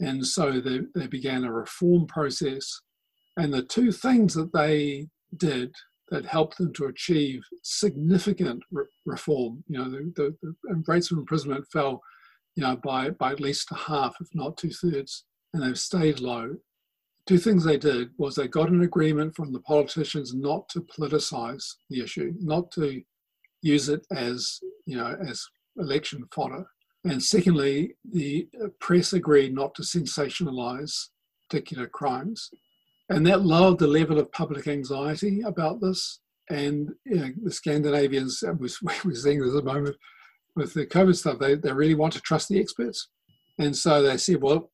[0.00, 2.80] And so they, they began a reform process.
[3.36, 5.72] And the two things that they did
[6.10, 11.18] that helped them to achieve significant re- reform, you know, the, the, the rates of
[11.18, 12.02] imprisonment fell,
[12.56, 16.20] you know, by, by at least a half, if not two thirds, and they've stayed
[16.20, 16.56] low
[17.26, 21.64] two things they did was they got an agreement from the politicians not to politicize
[21.88, 23.02] the issue, not to
[23.62, 25.44] use it as you know as
[25.78, 26.66] election fodder.
[27.04, 28.48] And secondly, the
[28.80, 31.08] press agreed not to sensationalize
[31.48, 32.50] particular crimes.
[33.08, 36.20] And that lowered the level of public anxiety about this.
[36.48, 39.96] And you know, the Scandinavians, we're seeing this at the moment
[40.54, 43.08] with the COVID stuff, they, they really want to trust the experts.
[43.58, 44.70] And so they said, well,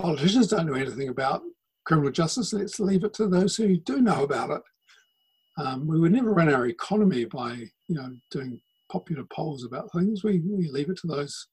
[0.00, 1.42] politicians don't know anything about
[1.84, 2.52] criminal justice.
[2.52, 4.62] Let's leave it to those who do know about it.
[5.58, 7.52] Um, we would never run our economy by,
[7.88, 8.60] you know, doing
[8.92, 10.22] popular polls about things.
[10.22, 11.48] We, we leave it to those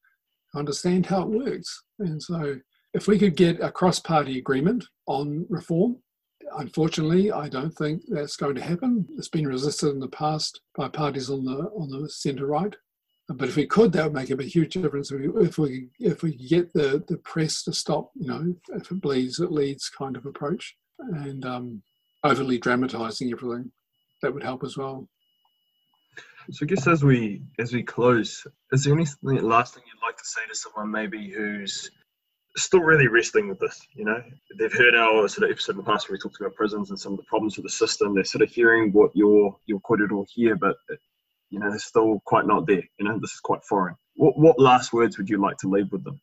[0.52, 1.84] who understand how it works.
[2.00, 2.58] And so
[2.94, 5.98] if we could get a cross-party agreement on reform,
[6.58, 9.08] unfortunately, I don't think that's going to happen.
[9.18, 12.76] It's been resisted in the past by parties on the on the centre right.
[13.28, 15.12] But if we could, that would make a huge difference.
[15.12, 19.40] If we if we get the, the press to stop, you know, if it bleeds,
[19.40, 21.82] it leads kind of approach, and um,
[22.24, 23.72] overly dramatising everything,
[24.22, 25.10] that would help as well.
[26.52, 30.18] So I guess as we as we close, is there anything last thing you'd like
[30.18, 31.90] to say to someone maybe who's
[32.58, 33.82] still really wrestling with this?
[33.96, 34.22] You know,
[34.60, 37.00] they've heard our sort of episode in the past where we talked about prisons and
[37.00, 38.14] some of the problems with the system.
[38.14, 40.76] They're sort of hearing what you're you're quoted all here, but
[41.50, 42.84] you know, they're still quite not there.
[43.00, 43.96] You know, this is quite foreign.
[44.16, 46.20] What, what last words would you like to leave with them?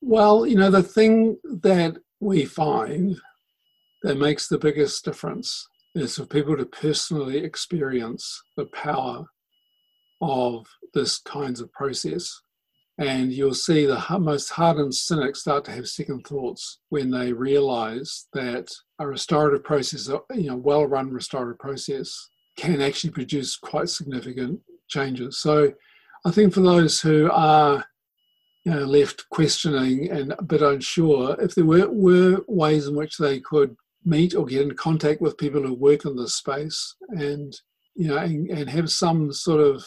[0.00, 3.16] Well, you know, the thing that we find
[4.02, 9.24] that makes the biggest difference is for people to personally experience the power
[10.20, 12.40] of this kinds of process.
[12.98, 18.26] And you'll see the most hardened cynics start to have second thoughts when they realize
[18.32, 22.28] that a restorative process, you know, well-run restorative process
[22.58, 25.38] can actually produce quite significant changes.
[25.38, 25.72] So
[26.26, 27.84] I think for those who are
[28.64, 33.16] you know, left questioning and a bit unsure, if there were, were ways in which
[33.16, 37.60] they could meet or get in contact with people who work in this space and
[37.94, 39.84] you know and, and have some sort of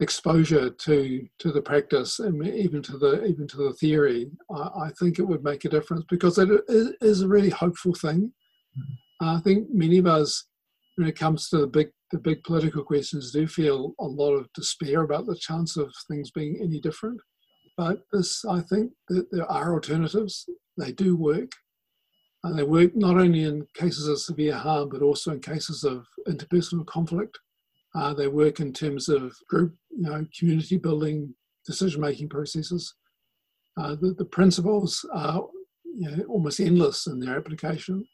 [0.00, 4.90] exposure to to the practice and even to the even to the theory, I, I
[4.98, 6.48] think it would make a difference because it
[7.00, 8.32] is a really hopeful thing.
[8.78, 9.28] Mm-hmm.
[9.28, 10.44] I think many of us,
[10.96, 14.52] when it comes to the big the big political questions do feel a lot of
[14.54, 17.20] despair about the chance of things being any different.
[17.76, 20.48] But this, I think that there are alternatives.
[20.76, 21.52] They do work.
[22.44, 26.06] And they work not only in cases of severe harm, but also in cases of
[26.28, 27.38] interpersonal conflict.
[27.94, 31.34] Uh, they work in terms of group, you know, community building,
[31.66, 32.94] decision-making processes.
[33.76, 35.42] Uh, the, the principles are
[35.84, 38.06] you know, almost endless in their application.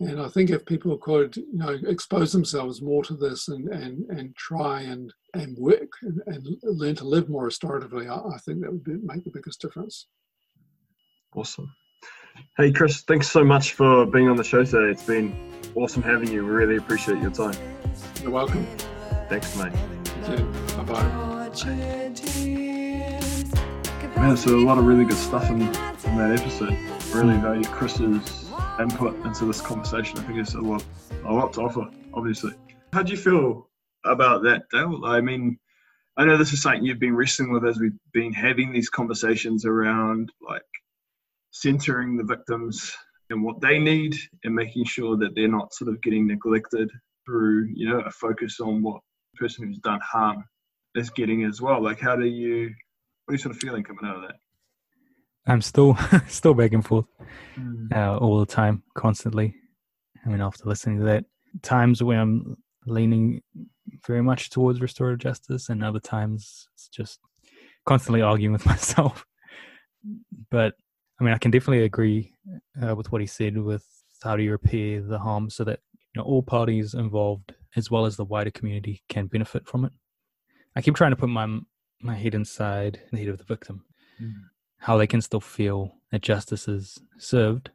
[0.00, 4.04] And I think if people could, you know, expose themselves more to this and and,
[4.10, 8.60] and try and and work and, and learn to live more restoratively, I, I think
[8.60, 10.06] that would be, make the biggest difference.
[11.34, 11.72] Awesome.
[12.56, 14.90] Hey, Chris, thanks so much for being on the show today.
[14.90, 15.36] It's been
[15.74, 16.44] awesome having you.
[16.44, 17.56] We really appreciate your time.
[18.22, 18.66] You're welcome.
[19.28, 19.72] Thanks, mate.
[20.76, 21.28] Bye bye.
[24.16, 26.76] Man, so a lot of really good stuff in, in that episode.
[27.14, 28.47] Really value Chris's
[28.78, 30.18] input into this conversation.
[30.18, 30.84] I think it's a lot,
[31.24, 32.52] a lot to offer, obviously.
[32.92, 33.68] How do you feel
[34.04, 35.00] about that, Dale?
[35.04, 35.58] I mean,
[36.16, 39.64] I know this is something you've been wrestling with as we've been having these conversations
[39.64, 40.62] around like
[41.50, 42.92] centering the victims
[43.30, 44.14] and what they need
[44.44, 46.90] and making sure that they're not sort of getting neglected
[47.26, 49.00] through, you know, a focus on what
[49.32, 50.44] the person who's done harm
[50.94, 51.82] is getting as well.
[51.82, 52.74] Like, how do you,
[53.24, 54.36] what are you sort of feeling coming out of that?
[55.48, 55.96] I'm still
[56.28, 57.06] still back and forth
[57.58, 57.92] mm.
[57.94, 59.54] uh, all the time, constantly.
[60.24, 61.24] I mean, after listening to that,
[61.62, 63.42] times where I'm leaning
[64.06, 67.18] very much towards restorative justice, and other times it's just
[67.86, 69.24] constantly arguing with myself.
[70.50, 70.74] But
[71.18, 72.34] I mean, I can definitely agree
[72.82, 73.84] uh, with what he said with
[74.22, 75.80] how do you repair the harm so that
[76.14, 79.92] you know all parties involved, as well as the wider community, can benefit from it.
[80.76, 81.58] I keep trying to put my
[82.02, 83.84] my head inside the head of the victim.
[84.22, 84.34] Mm
[84.78, 87.70] how they can still feel that justice is served.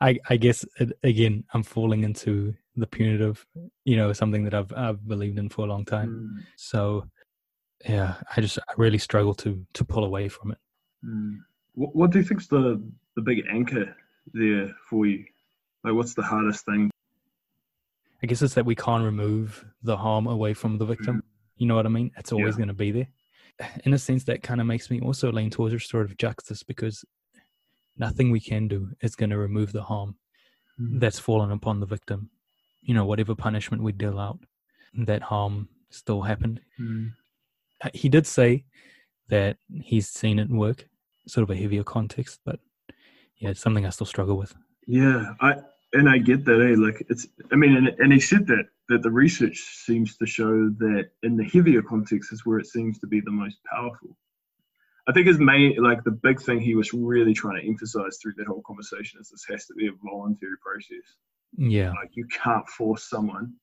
[0.00, 3.46] I, I guess it, again, I'm falling into the punitive,
[3.84, 6.08] you know, something that I've I've believed in for a long time.
[6.38, 6.44] Mm.
[6.56, 7.04] So,
[7.86, 10.58] yeah, I just I really struggle to to pull away from it.
[11.04, 11.38] Mm.
[11.74, 12.82] What, what do you think's the
[13.16, 13.94] the big anchor
[14.32, 15.24] there for you?
[15.84, 16.90] Like, what's the hardest thing?
[18.22, 21.16] I guess it's that we can't remove the harm away from the victim.
[21.16, 21.22] Mm.
[21.56, 22.10] You know what I mean?
[22.16, 22.58] It's always yeah.
[22.58, 23.08] going to be there
[23.84, 27.04] in a sense, that kind of makes me also lean towards restorative justice because
[27.96, 30.16] nothing we can do is going to remove the harm
[30.80, 31.00] mm.
[31.00, 32.30] that's fallen upon the victim.
[32.82, 34.38] You know, whatever punishment we deal out,
[34.94, 36.60] that harm still happened.
[36.80, 37.12] Mm.
[37.94, 38.64] He did say
[39.28, 40.88] that he's seen it work,
[41.26, 42.60] sort of a heavier context, but
[43.38, 44.54] yeah, it's something I still struggle with.
[44.86, 45.56] Yeah, I
[45.92, 46.60] and I get that.
[46.60, 46.74] Eh?
[46.78, 50.68] Like it's, I mean, and, and he said that that the research seems to show
[50.78, 54.16] that in the heavier context is where it seems to be the most powerful.
[55.08, 58.34] I think his main, like the big thing he was really trying to emphasize through
[58.36, 61.14] that whole conversation is this has to be a voluntary process.
[61.56, 61.90] Yeah.
[61.90, 63.54] Like you can't force someone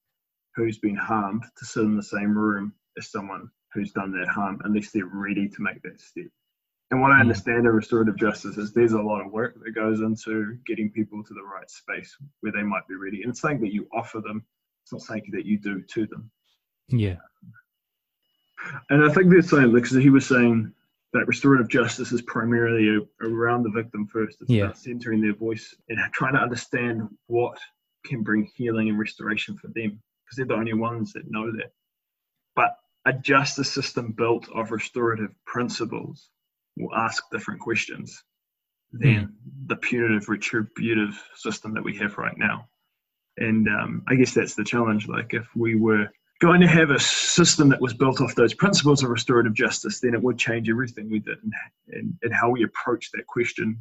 [0.56, 4.60] who's been harmed to sit in the same room as someone who's done that harm
[4.64, 6.26] unless they're ready to make that step.
[6.90, 7.22] And what I hmm.
[7.22, 11.24] understand of restorative justice is there's a lot of work that goes into getting people
[11.24, 13.22] to the right space where they might be ready.
[13.22, 14.46] And it's something that you offer them,
[14.88, 16.32] it's not something that you do to them.
[16.88, 17.18] Yeah.
[18.90, 20.72] And I think there's something because he was saying
[21.12, 24.42] that restorative justice is primarily around the victim first.
[24.42, 24.64] It's yeah.
[24.64, 27.58] about centering their voice and trying to understand what
[28.06, 31.74] can bring healing and restoration for them because they're the only ones that know that.
[32.56, 36.30] But a justice system built of restorative principles
[36.78, 38.24] will ask different questions
[38.94, 39.30] than mm.
[39.66, 42.70] the punitive retributive system that we have right now.
[43.38, 45.08] And um, I guess that's the challenge.
[45.08, 46.08] Like if we were
[46.40, 50.14] going to have a system that was built off those principles of restorative justice, then
[50.14, 51.54] it would change everything we did and,
[51.90, 53.80] and, and how we approach that question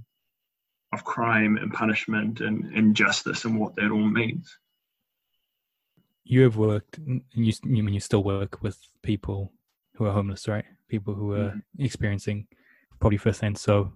[0.92, 4.56] of crime and punishment and, and justice and what that all means.
[6.24, 9.52] You have worked, and you, you mean you still work with people
[9.94, 10.64] who are homeless, right?
[10.88, 11.84] People who are mm-hmm.
[11.84, 12.48] experiencing
[12.98, 13.58] probably firsthand.
[13.58, 13.92] So,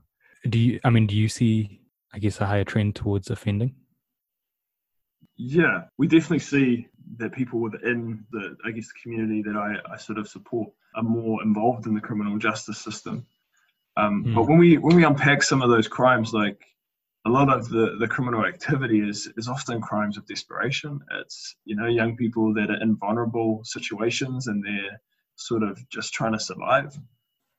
[0.48, 0.80] do you?
[0.84, 1.80] I mean, do you see?
[2.12, 3.74] I guess a higher trend towards offending.
[5.43, 6.86] Yeah, we definitely see
[7.16, 11.03] that people within the, I guess, the community that I, I sort of support are
[11.03, 13.26] more involved in the criminal justice system.
[13.97, 14.34] Um, mm.
[14.34, 16.62] But when we when we unpack some of those crimes, like
[17.26, 21.01] a lot of the, the criminal activity is is often crimes of desperation.
[21.22, 25.01] It's you know young people that are in vulnerable situations and they're
[25.36, 26.99] sort of just trying to survive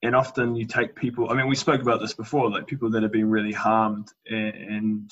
[0.03, 3.01] and often you take people i mean we spoke about this before like people that
[3.01, 5.11] have been really harmed and, and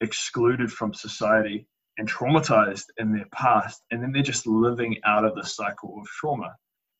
[0.00, 1.66] excluded from society
[1.98, 6.06] and traumatized in their past and then they're just living out of the cycle of
[6.06, 6.54] trauma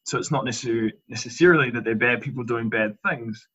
[0.05, 3.47] so it's not necessarily necessarily that they're bad people doing bad things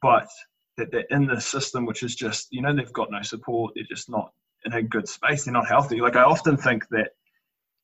[0.00, 0.28] but
[0.76, 3.84] that they're in the system which is just you know they've got no support they're
[3.88, 4.32] just not
[4.64, 7.10] in a good space they're not healthy like i often think that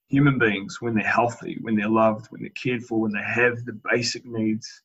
[0.08, 3.64] human beings when they're healthy when they're loved when they're cared for when they have
[3.64, 4.82] the basic needs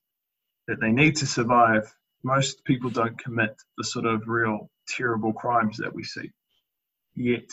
[0.68, 1.94] that they need to survive,
[2.24, 6.30] most people don't commit the sort of real terrible crimes that we see.
[7.16, 7.50] Yet,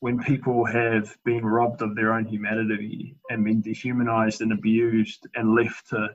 [0.00, 5.54] when people have been robbed of their own humanity and been dehumanized and abused and
[5.54, 6.08] left to,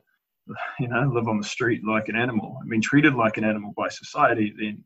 [0.80, 3.74] you know, live on the street like an animal, I mean, treated like an animal
[3.78, 4.84] by society, then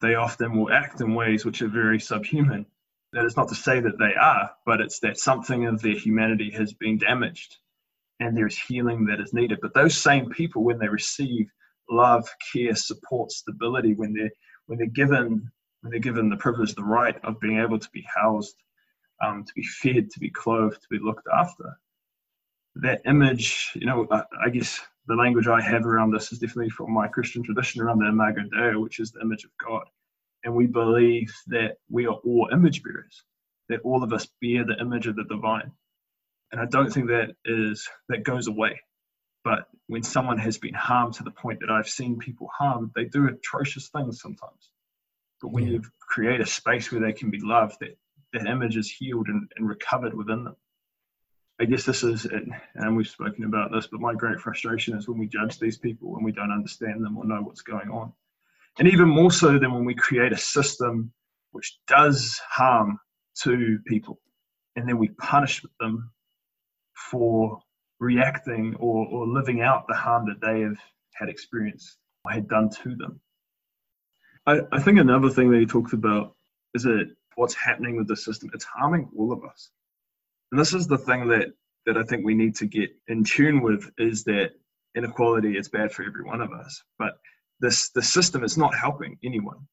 [0.00, 2.66] they often will act in ways which are very subhuman.
[3.12, 6.50] That is not to say that they are, but it's that something of their humanity
[6.52, 7.58] has been damaged
[8.20, 9.58] and there's healing that is needed.
[9.60, 11.50] But those same people, when they receive
[11.90, 14.30] love, care, support, stability, when they're
[14.66, 15.50] when they're given
[15.82, 18.56] they're given the privilege, the right of being able to be housed,
[19.22, 21.78] um, to be fed, to be clothed, to be looked after,
[22.76, 26.70] that image, you know, I, I, guess the language I have around this is definitely
[26.70, 29.84] from my Christian tradition around the Imago Dei, which is the image of God.
[30.44, 33.22] And we believe that we are all image bearers,
[33.68, 35.72] that all of us bear the image of the divine
[36.52, 38.80] and I don't think that is that goes away.
[39.42, 43.06] But when someone has been harmed to the point that I've seen people harmed, they
[43.06, 44.70] do atrocious things sometimes.
[45.42, 45.72] But when yeah.
[45.72, 47.98] you create a space where they can be loved, that
[48.32, 50.56] that image is healed and, and recovered within them.
[51.60, 52.26] I guess this is,
[52.74, 56.10] and we've spoken about this, but my great frustration is when we judge these people
[56.10, 58.12] when we don't understand them or know what's going on.
[58.78, 61.12] And even more so than when we create a system
[61.50, 62.98] which does harm
[63.42, 64.18] to people
[64.76, 66.10] and then we punish them
[66.94, 67.60] for
[68.00, 70.78] reacting or, or living out the harm that they have
[71.14, 73.20] had experienced or had done to them.
[74.46, 76.34] I, I think another thing that he talks about
[76.74, 79.70] is that what's happening with the system, it's harming all of us.
[80.50, 81.48] And this is the thing that,
[81.86, 84.50] that I think we need to get in tune with is that
[84.94, 86.82] inequality is bad for every one of us.
[86.98, 87.18] But
[87.60, 89.68] this the system is not helping anyone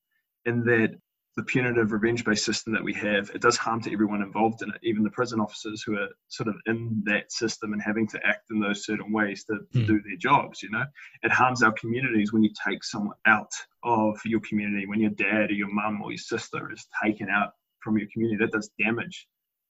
[0.46, 0.96] in that
[1.40, 4.70] the punitive revenge based system that we have, it does harm to everyone involved in
[4.72, 8.20] it, even the prison officers who are sort of in that system and having to
[8.28, 9.88] act in those certain ways to, mm.
[9.88, 10.62] do their jobs.
[10.62, 10.84] You know,
[11.24, 15.50] it harms our communities when you take someone out of your community, when your dad
[15.50, 18.44] or your mum or your sister is taken out from your community.
[18.44, 19.26] That does damage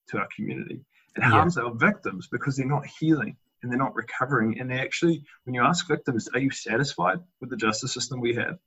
[0.08, 0.82] to our community.
[1.18, 1.66] It harms yeah.
[1.66, 4.60] our victims because they're not healing and they're not recovering.
[4.60, 8.34] And they actually, when you ask victims, are you satisfied with the justice system we
[8.34, 8.58] have?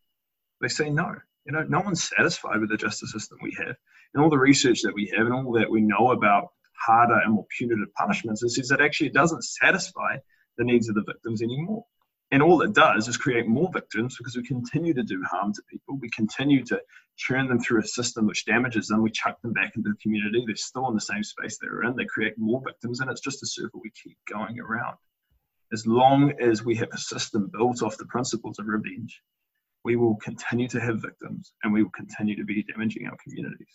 [0.60, 3.76] They say no you know, no one's satisfied with the justice system we have.
[4.14, 7.34] And all the research that we have and all that we know about harder and
[7.34, 10.16] more punitive punishments is, is that actually it doesn't satisfy
[10.58, 11.84] the needs of the victims anymore.
[12.30, 15.62] And all it does is create more victims because we continue to do harm to
[15.70, 15.98] people.
[16.00, 16.80] We continue to
[17.18, 19.02] churn them through a system which damages them.
[19.02, 20.42] We chuck them back into the community.
[20.46, 21.94] They're still in the same space they're in.
[21.94, 24.96] They create more victims, and it's just a circle we keep going around.
[25.74, 29.20] As long as we have a system built off the principles of revenge,
[29.84, 33.74] we will continue to have victims and we will continue to be damaging our communities.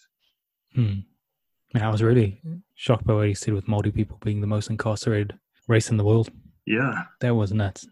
[0.73, 0.99] Hmm.
[1.75, 2.41] I was really
[2.75, 5.37] shocked by what he said with Māori people being the most incarcerated
[5.67, 6.29] race in the world.
[6.65, 7.87] Yeah, That was nuts.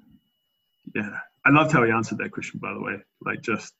[0.95, 1.17] yeah.
[1.45, 2.95] I loved how he answered that question, by the way.
[3.21, 3.73] Like, just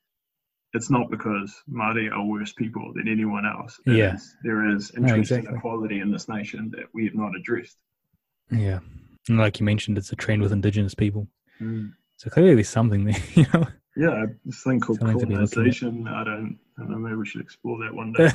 [0.74, 3.80] it's not because Māori are worse people than anyone else.
[3.86, 4.16] It Yeah.
[4.16, 5.50] is- there is entrenched exactly.
[5.52, 7.78] inequality in this nation that we have not addressed.
[8.52, 8.80] Yeah.
[9.30, 11.28] And like you mentioned, it's a trend with indigenous people.
[12.18, 13.66] So clearly there's something there, you know?
[13.98, 15.52] Yeah, this thing called Something to be looking at.
[15.54, 16.08] colonization.
[16.08, 16.98] I don't, I don't know.
[16.98, 18.30] Maybe we should explore that one day.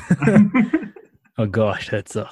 [1.39, 2.29] oh gosh, that's a.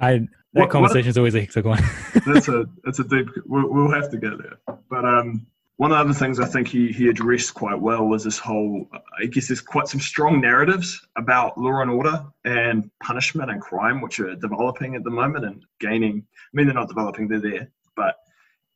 [0.00, 0.20] I that
[0.52, 1.82] What- what- conversation is always a hectic one.
[2.26, 3.28] that's a that's a deep.
[3.46, 4.58] We'll, we'll have to get there.
[4.88, 5.46] But um,
[5.76, 8.88] one of the other things I think he he addressed quite well was this whole.
[9.20, 14.00] I guess there's quite some strong narratives about law and order and punishment and crime,
[14.00, 16.24] which are developing at the moment and gaining.
[16.34, 17.68] I mean, they're not developing; they're there.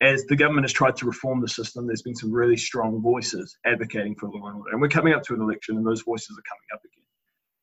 [0.00, 3.56] As the government has tried to reform the system, there's been some really strong voices
[3.66, 6.02] advocating for the law and order, and we're coming up to an election, and those
[6.02, 7.04] voices are coming up again.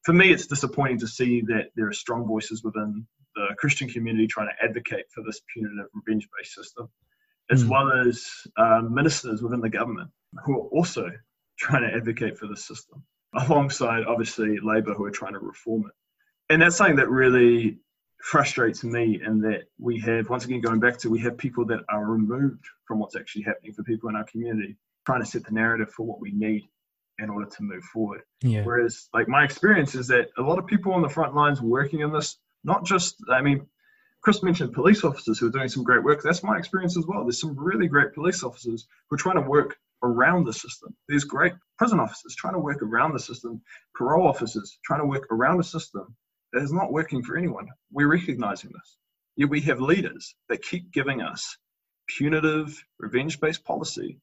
[0.03, 4.27] For me, it's disappointing to see that there are strong voices within the Christian community
[4.27, 6.89] trying to advocate for this punitive revenge based system,
[7.49, 7.69] as Mm.
[7.69, 10.11] well as um, ministers within the government
[10.43, 11.09] who are also
[11.57, 15.93] trying to advocate for this system, alongside obviously Labour who are trying to reform it.
[16.53, 17.79] And that's something that really
[18.21, 21.81] frustrates me in that we have, once again, going back to we have people that
[21.89, 25.51] are removed from what's actually happening for people in our community, trying to set the
[25.51, 26.67] narrative for what we need
[27.19, 28.21] in order to move forward.
[28.41, 28.63] yeah.
[28.63, 32.01] Whereas, like my experience is that a lot of people on the front lines working
[32.01, 33.65] in this, not just, I mean,
[34.21, 36.21] Chris mentioned police officers who are doing some great work.
[36.23, 37.23] That's my experience as well.
[37.23, 40.95] There's some really great police officers who are trying to work around the system.
[41.07, 43.61] There's great prison officers trying to work around the system,
[43.93, 46.15] parole officers trying to work around the system
[46.55, 47.67] that is not working for anyone.
[47.91, 48.97] We're recognizing this.
[49.35, 51.57] Yet we have leaders that keep giving us
[52.07, 54.19] punitive, revenge based policy.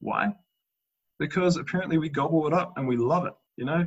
[0.00, 0.32] Why?
[1.18, 3.32] because apparently we gobble it up and we love it.
[3.56, 3.84] You know,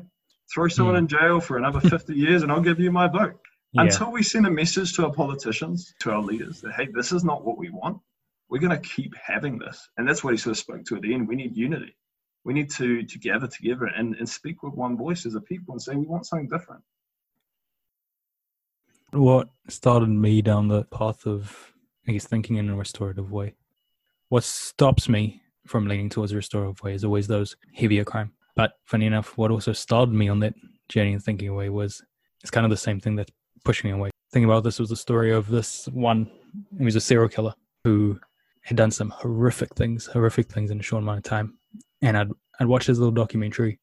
[0.54, 1.04] throw someone Hmm.
[1.04, 3.40] in jail for another 50 years and I'll give you my vote.
[3.74, 3.84] Yeah.
[3.84, 7.24] Until we send a message to our politicians, to our leaders, that hey, this is
[7.24, 8.02] not what we want.
[8.50, 11.02] We're going to keep having this, and that's what he sort of spoke to at
[11.04, 11.26] the end.
[11.26, 11.96] We need unity.
[12.44, 15.72] We need to to gather together and, and speak with one voice as a people
[15.74, 16.84] and say we want something different.
[19.12, 21.72] What started me down the path of
[22.08, 23.56] I guess thinking in a restorative way.
[24.30, 28.32] What stops me from leaning towards a restorative way is always those heavier crime.
[28.56, 30.56] But funny enough, what also started me on that
[30.90, 32.04] journey and thinking away was
[32.42, 33.32] it's kind of the same thing that's
[33.64, 34.10] pushing me away.
[34.32, 36.30] Thinking about this was the story of this one
[36.78, 37.54] he was a serial killer
[37.84, 38.20] who
[38.62, 41.58] had done some horrific things, horrific things in a short amount of time.
[42.02, 43.80] And I'd I'd watched his little documentary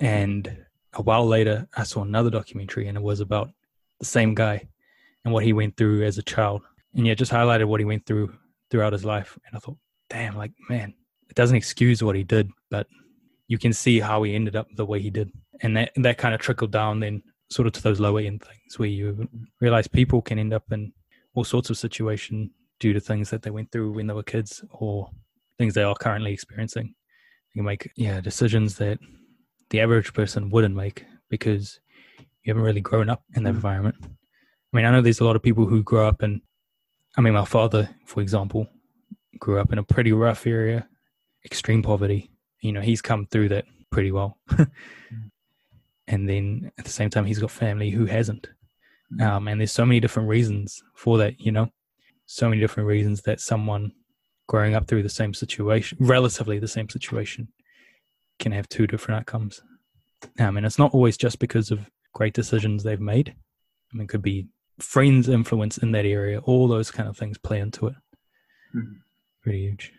[0.00, 0.64] and
[0.94, 3.50] a while later I saw another documentary and it was about
[4.02, 4.68] the same guy
[5.24, 6.62] and what he went through as a child.
[6.94, 8.34] And yeah, just highlighted what he went through
[8.68, 9.38] throughout his life.
[9.46, 9.78] And I thought,
[10.10, 10.92] damn, like, man,
[11.30, 12.88] it doesn't excuse what he did, but
[13.46, 15.30] you can see how he ended up the way he did.
[15.60, 18.78] And that, that kind of trickled down then sort of to those lower end things
[18.78, 19.28] where you
[19.60, 20.92] realize people can end up in
[21.34, 22.50] all sorts of situation
[22.80, 25.08] due to things that they went through when they were kids or
[25.58, 26.94] things they are currently experiencing.
[27.52, 28.98] You can make yeah decisions that
[29.70, 31.78] the average person wouldn't make because
[32.42, 33.56] you haven't really grown up in that Mm.
[33.56, 33.96] environment.
[34.02, 36.40] I mean, I know there's a lot of people who grow up in.
[37.16, 38.68] I mean, my father, for example,
[39.38, 40.88] grew up in a pretty rough area,
[41.44, 42.30] extreme poverty.
[42.60, 44.38] You know, he's come through that pretty well.
[46.08, 48.48] and then at the same time, he's got family who hasn't.
[49.20, 51.68] Um, and there's so many different reasons for that, you know,
[52.26, 53.92] so many different reasons that someone
[54.48, 57.48] growing up through the same situation, relatively the same situation,
[58.38, 59.62] can have two different outcomes.
[60.38, 63.34] Um, and it's not always just because of great decisions they've made.
[63.92, 64.48] I mean, it could be
[64.78, 66.40] friends' influence in that area.
[66.40, 67.94] All those kind of things play into it.
[68.74, 69.00] Mhm.
[69.42, 69.92] Pretty huge.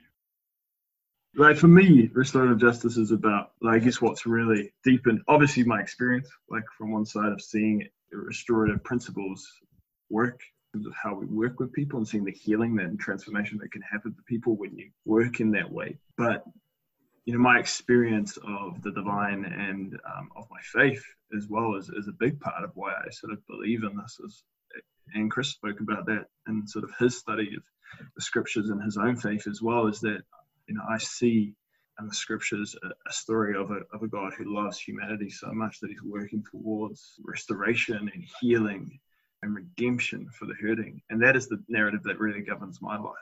[1.36, 5.22] like for me, restorative justice is about, like, I guess, what's really deepened.
[5.28, 9.48] obviously my experience, like from one side of seeing restorative principles
[10.12, 10.40] work,
[10.74, 13.72] in terms of how we work with people and seeing the healing and transformation that
[13.72, 15.98] can happen to people when you work in that way.
[16.18, 16.46] But
[17.26, 21.04] you know, my experience of the divine and um, of my faith
[21.36, 24.20] as well is, is a big part of why I sort of believe in this.
[24.24, 24.44] Is,
[25.14, 27.64] and Chris spoke about that in sort of his study of
[28.16, 29.88] the scriptures and his own faith as well.
[29.88, 30.22] Is that
[30.68, 31.54] you know, I see
[32.00, 35.52] in the scriptures a, a story of a, of a God who loves humanity so
[35.52, 39.00] much that he's working towards restoration and healing
[39.42, 41.02] and redemption for the hurting.
[41.10, 43.14] And that is the narrative that really governs my life.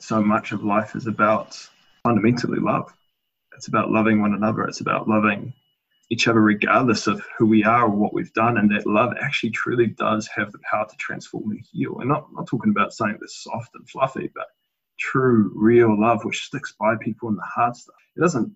[0.00, 1.56] So much of life is about
[2.02, 2.92] fundamentally love.
[3.56, 4.64] It's about loving one another.
[4.64, 5.54] It's about loving
[6.10, 8.58] each other regardless of who we are or what we've done.
[8.58, 11.98] And that love actually truly does have the power to transform and heal.
[11.98, 14.46] And not, not talking about something that's soft and fluffy, but
[14.98, 17.96] true, real love which sticks by people in the hard stuff.
[18.16, 18.52] It doesn't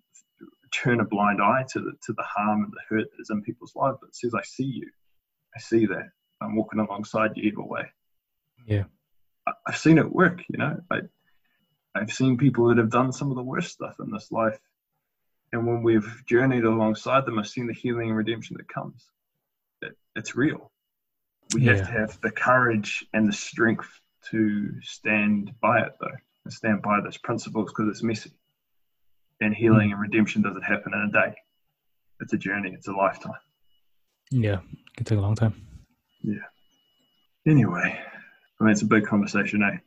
[0.72, 3.42] turn a blind eye to the to the harm and the hurt that is in
[3.42, 4.90] people's lives, but says, I see you.
[5.54, 6.10] I see that.
[6.40, 7.82] I'm walking alongside you either way.
[8.66, 8.84] Yeah.
[9.46, 10.80] I, I've seen it work, you know.
[10.90, 11.00] I
[11.94, 14.58] I've seen people that have done some of the worst stuff in this life.
[15.52, 19.10] And when we've journeyed alongside them, I've seen the healing and redemption that comes.
[19.82, 20.70] It, it's real.
[21.54, 23.88] We have to have the courage and the strength
[24.30, 26.06] to stand by it, though,
[26.44, 28.30] and stand by those principles because it's messy.
[29.40, 31.34] And healing and redemption doesn't happen in a day.
[32.20, 32.72] It's a journey.
[32.72, 33.32] It's a lifetime.
[34.30, 34.58] Yeah.
[34.58, 35.54] It can take a long time.
[36.22, 36.34] Yeah.
[37.46, 37.98] Anyway,
[38.60, 39.78] I mean, it's a big conversation, eh?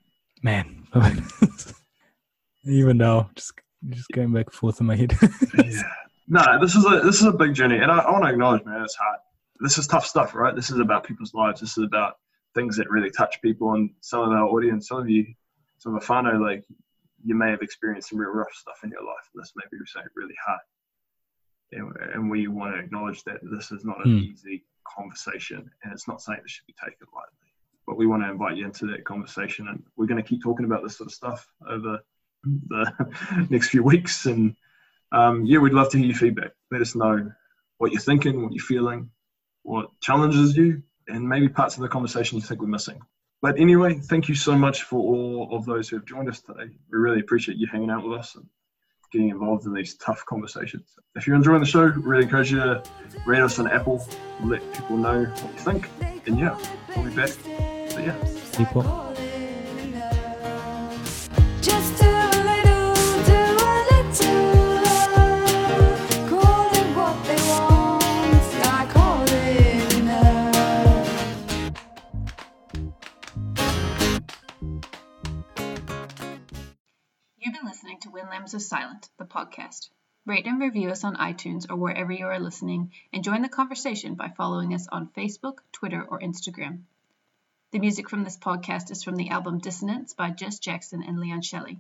[0.42, 0.88] Man.
[2.66, 3.54] Even now, just
[3.90, 5.14] just going back and forth in my head.
[5.58, 5.82] yeah.
[6.28, 8.64] No, this is a this is a big journey, and I, I want to acknowledge,
[8.66, 9.20] man, it's hard.
[9.60, 10.56] This is tough stuff, right?
[10.56, 11.60] This is about people's lives.
[11.62, 12.16] This is about
[12.56, 15.26] things that really touch people, and some of our audience, some of you,
[15.80, 16.64] some of whānau, like
[17.26, 19.78] you may have experienced some real rough stuff in your life, and this may be
[19.86, 20.60] something really hard.
[21.72, 24.18] And, and we want to acknowledge that this is not an Hmm.
[24.20, 27.52] easy conversation, and it's not something that should be taken lightly.
[27.88, 30.66] But we want to invite you into that conversation, and we're going to keep talking
[30.66, 32.00] about this sort of stuff over
[32.44, 34.26] the next few weeks.
[34.26, 34.56] And
[35.12, 36.52] um, yeah, we'd love to hear your feedback.
[36.72, 37.32] Let us know
[37.78, 39.10] what you're thinking, what you're feeling,
[39.64, 43.00] what challenges you, and maybe parts of the conversation you think we're missing.
[43.42, 46.70] But anyway, thank you so much for all of those who have joined us today.
[46.92, 48.46] We really appreciate you hanging out with us and
[49.12, 50.96] getting involved in these tough conversations.
[51.16, 52.84] If you're enjoying the show, really encourage you to
[53.26, 54.06] rate us on Apple,
[54.44, 55.90] let people know what you think.
[56.26, 56.58] And yeah,
[56.96, 57.30] we'll be back.
[57.30, 58.18] So yeah.
[58.24, 59.13] Just
[78.44, 79.88] Lambs Are Silent, the podcast.
[80.26, 84.16] Rate and review us on iTunes or wherever you are listening, and join the conversation
[84.16, 86.82] by following us on Facebook, Twitter, or Instagram.
[87.72, 91.42] The music from this podcast is from the album Dissonance by Jess Jackson and Leon
[91.42, 91.80] Shelley.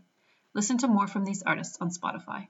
[0.53, 2.47] Listen to more from these artists on Spotify.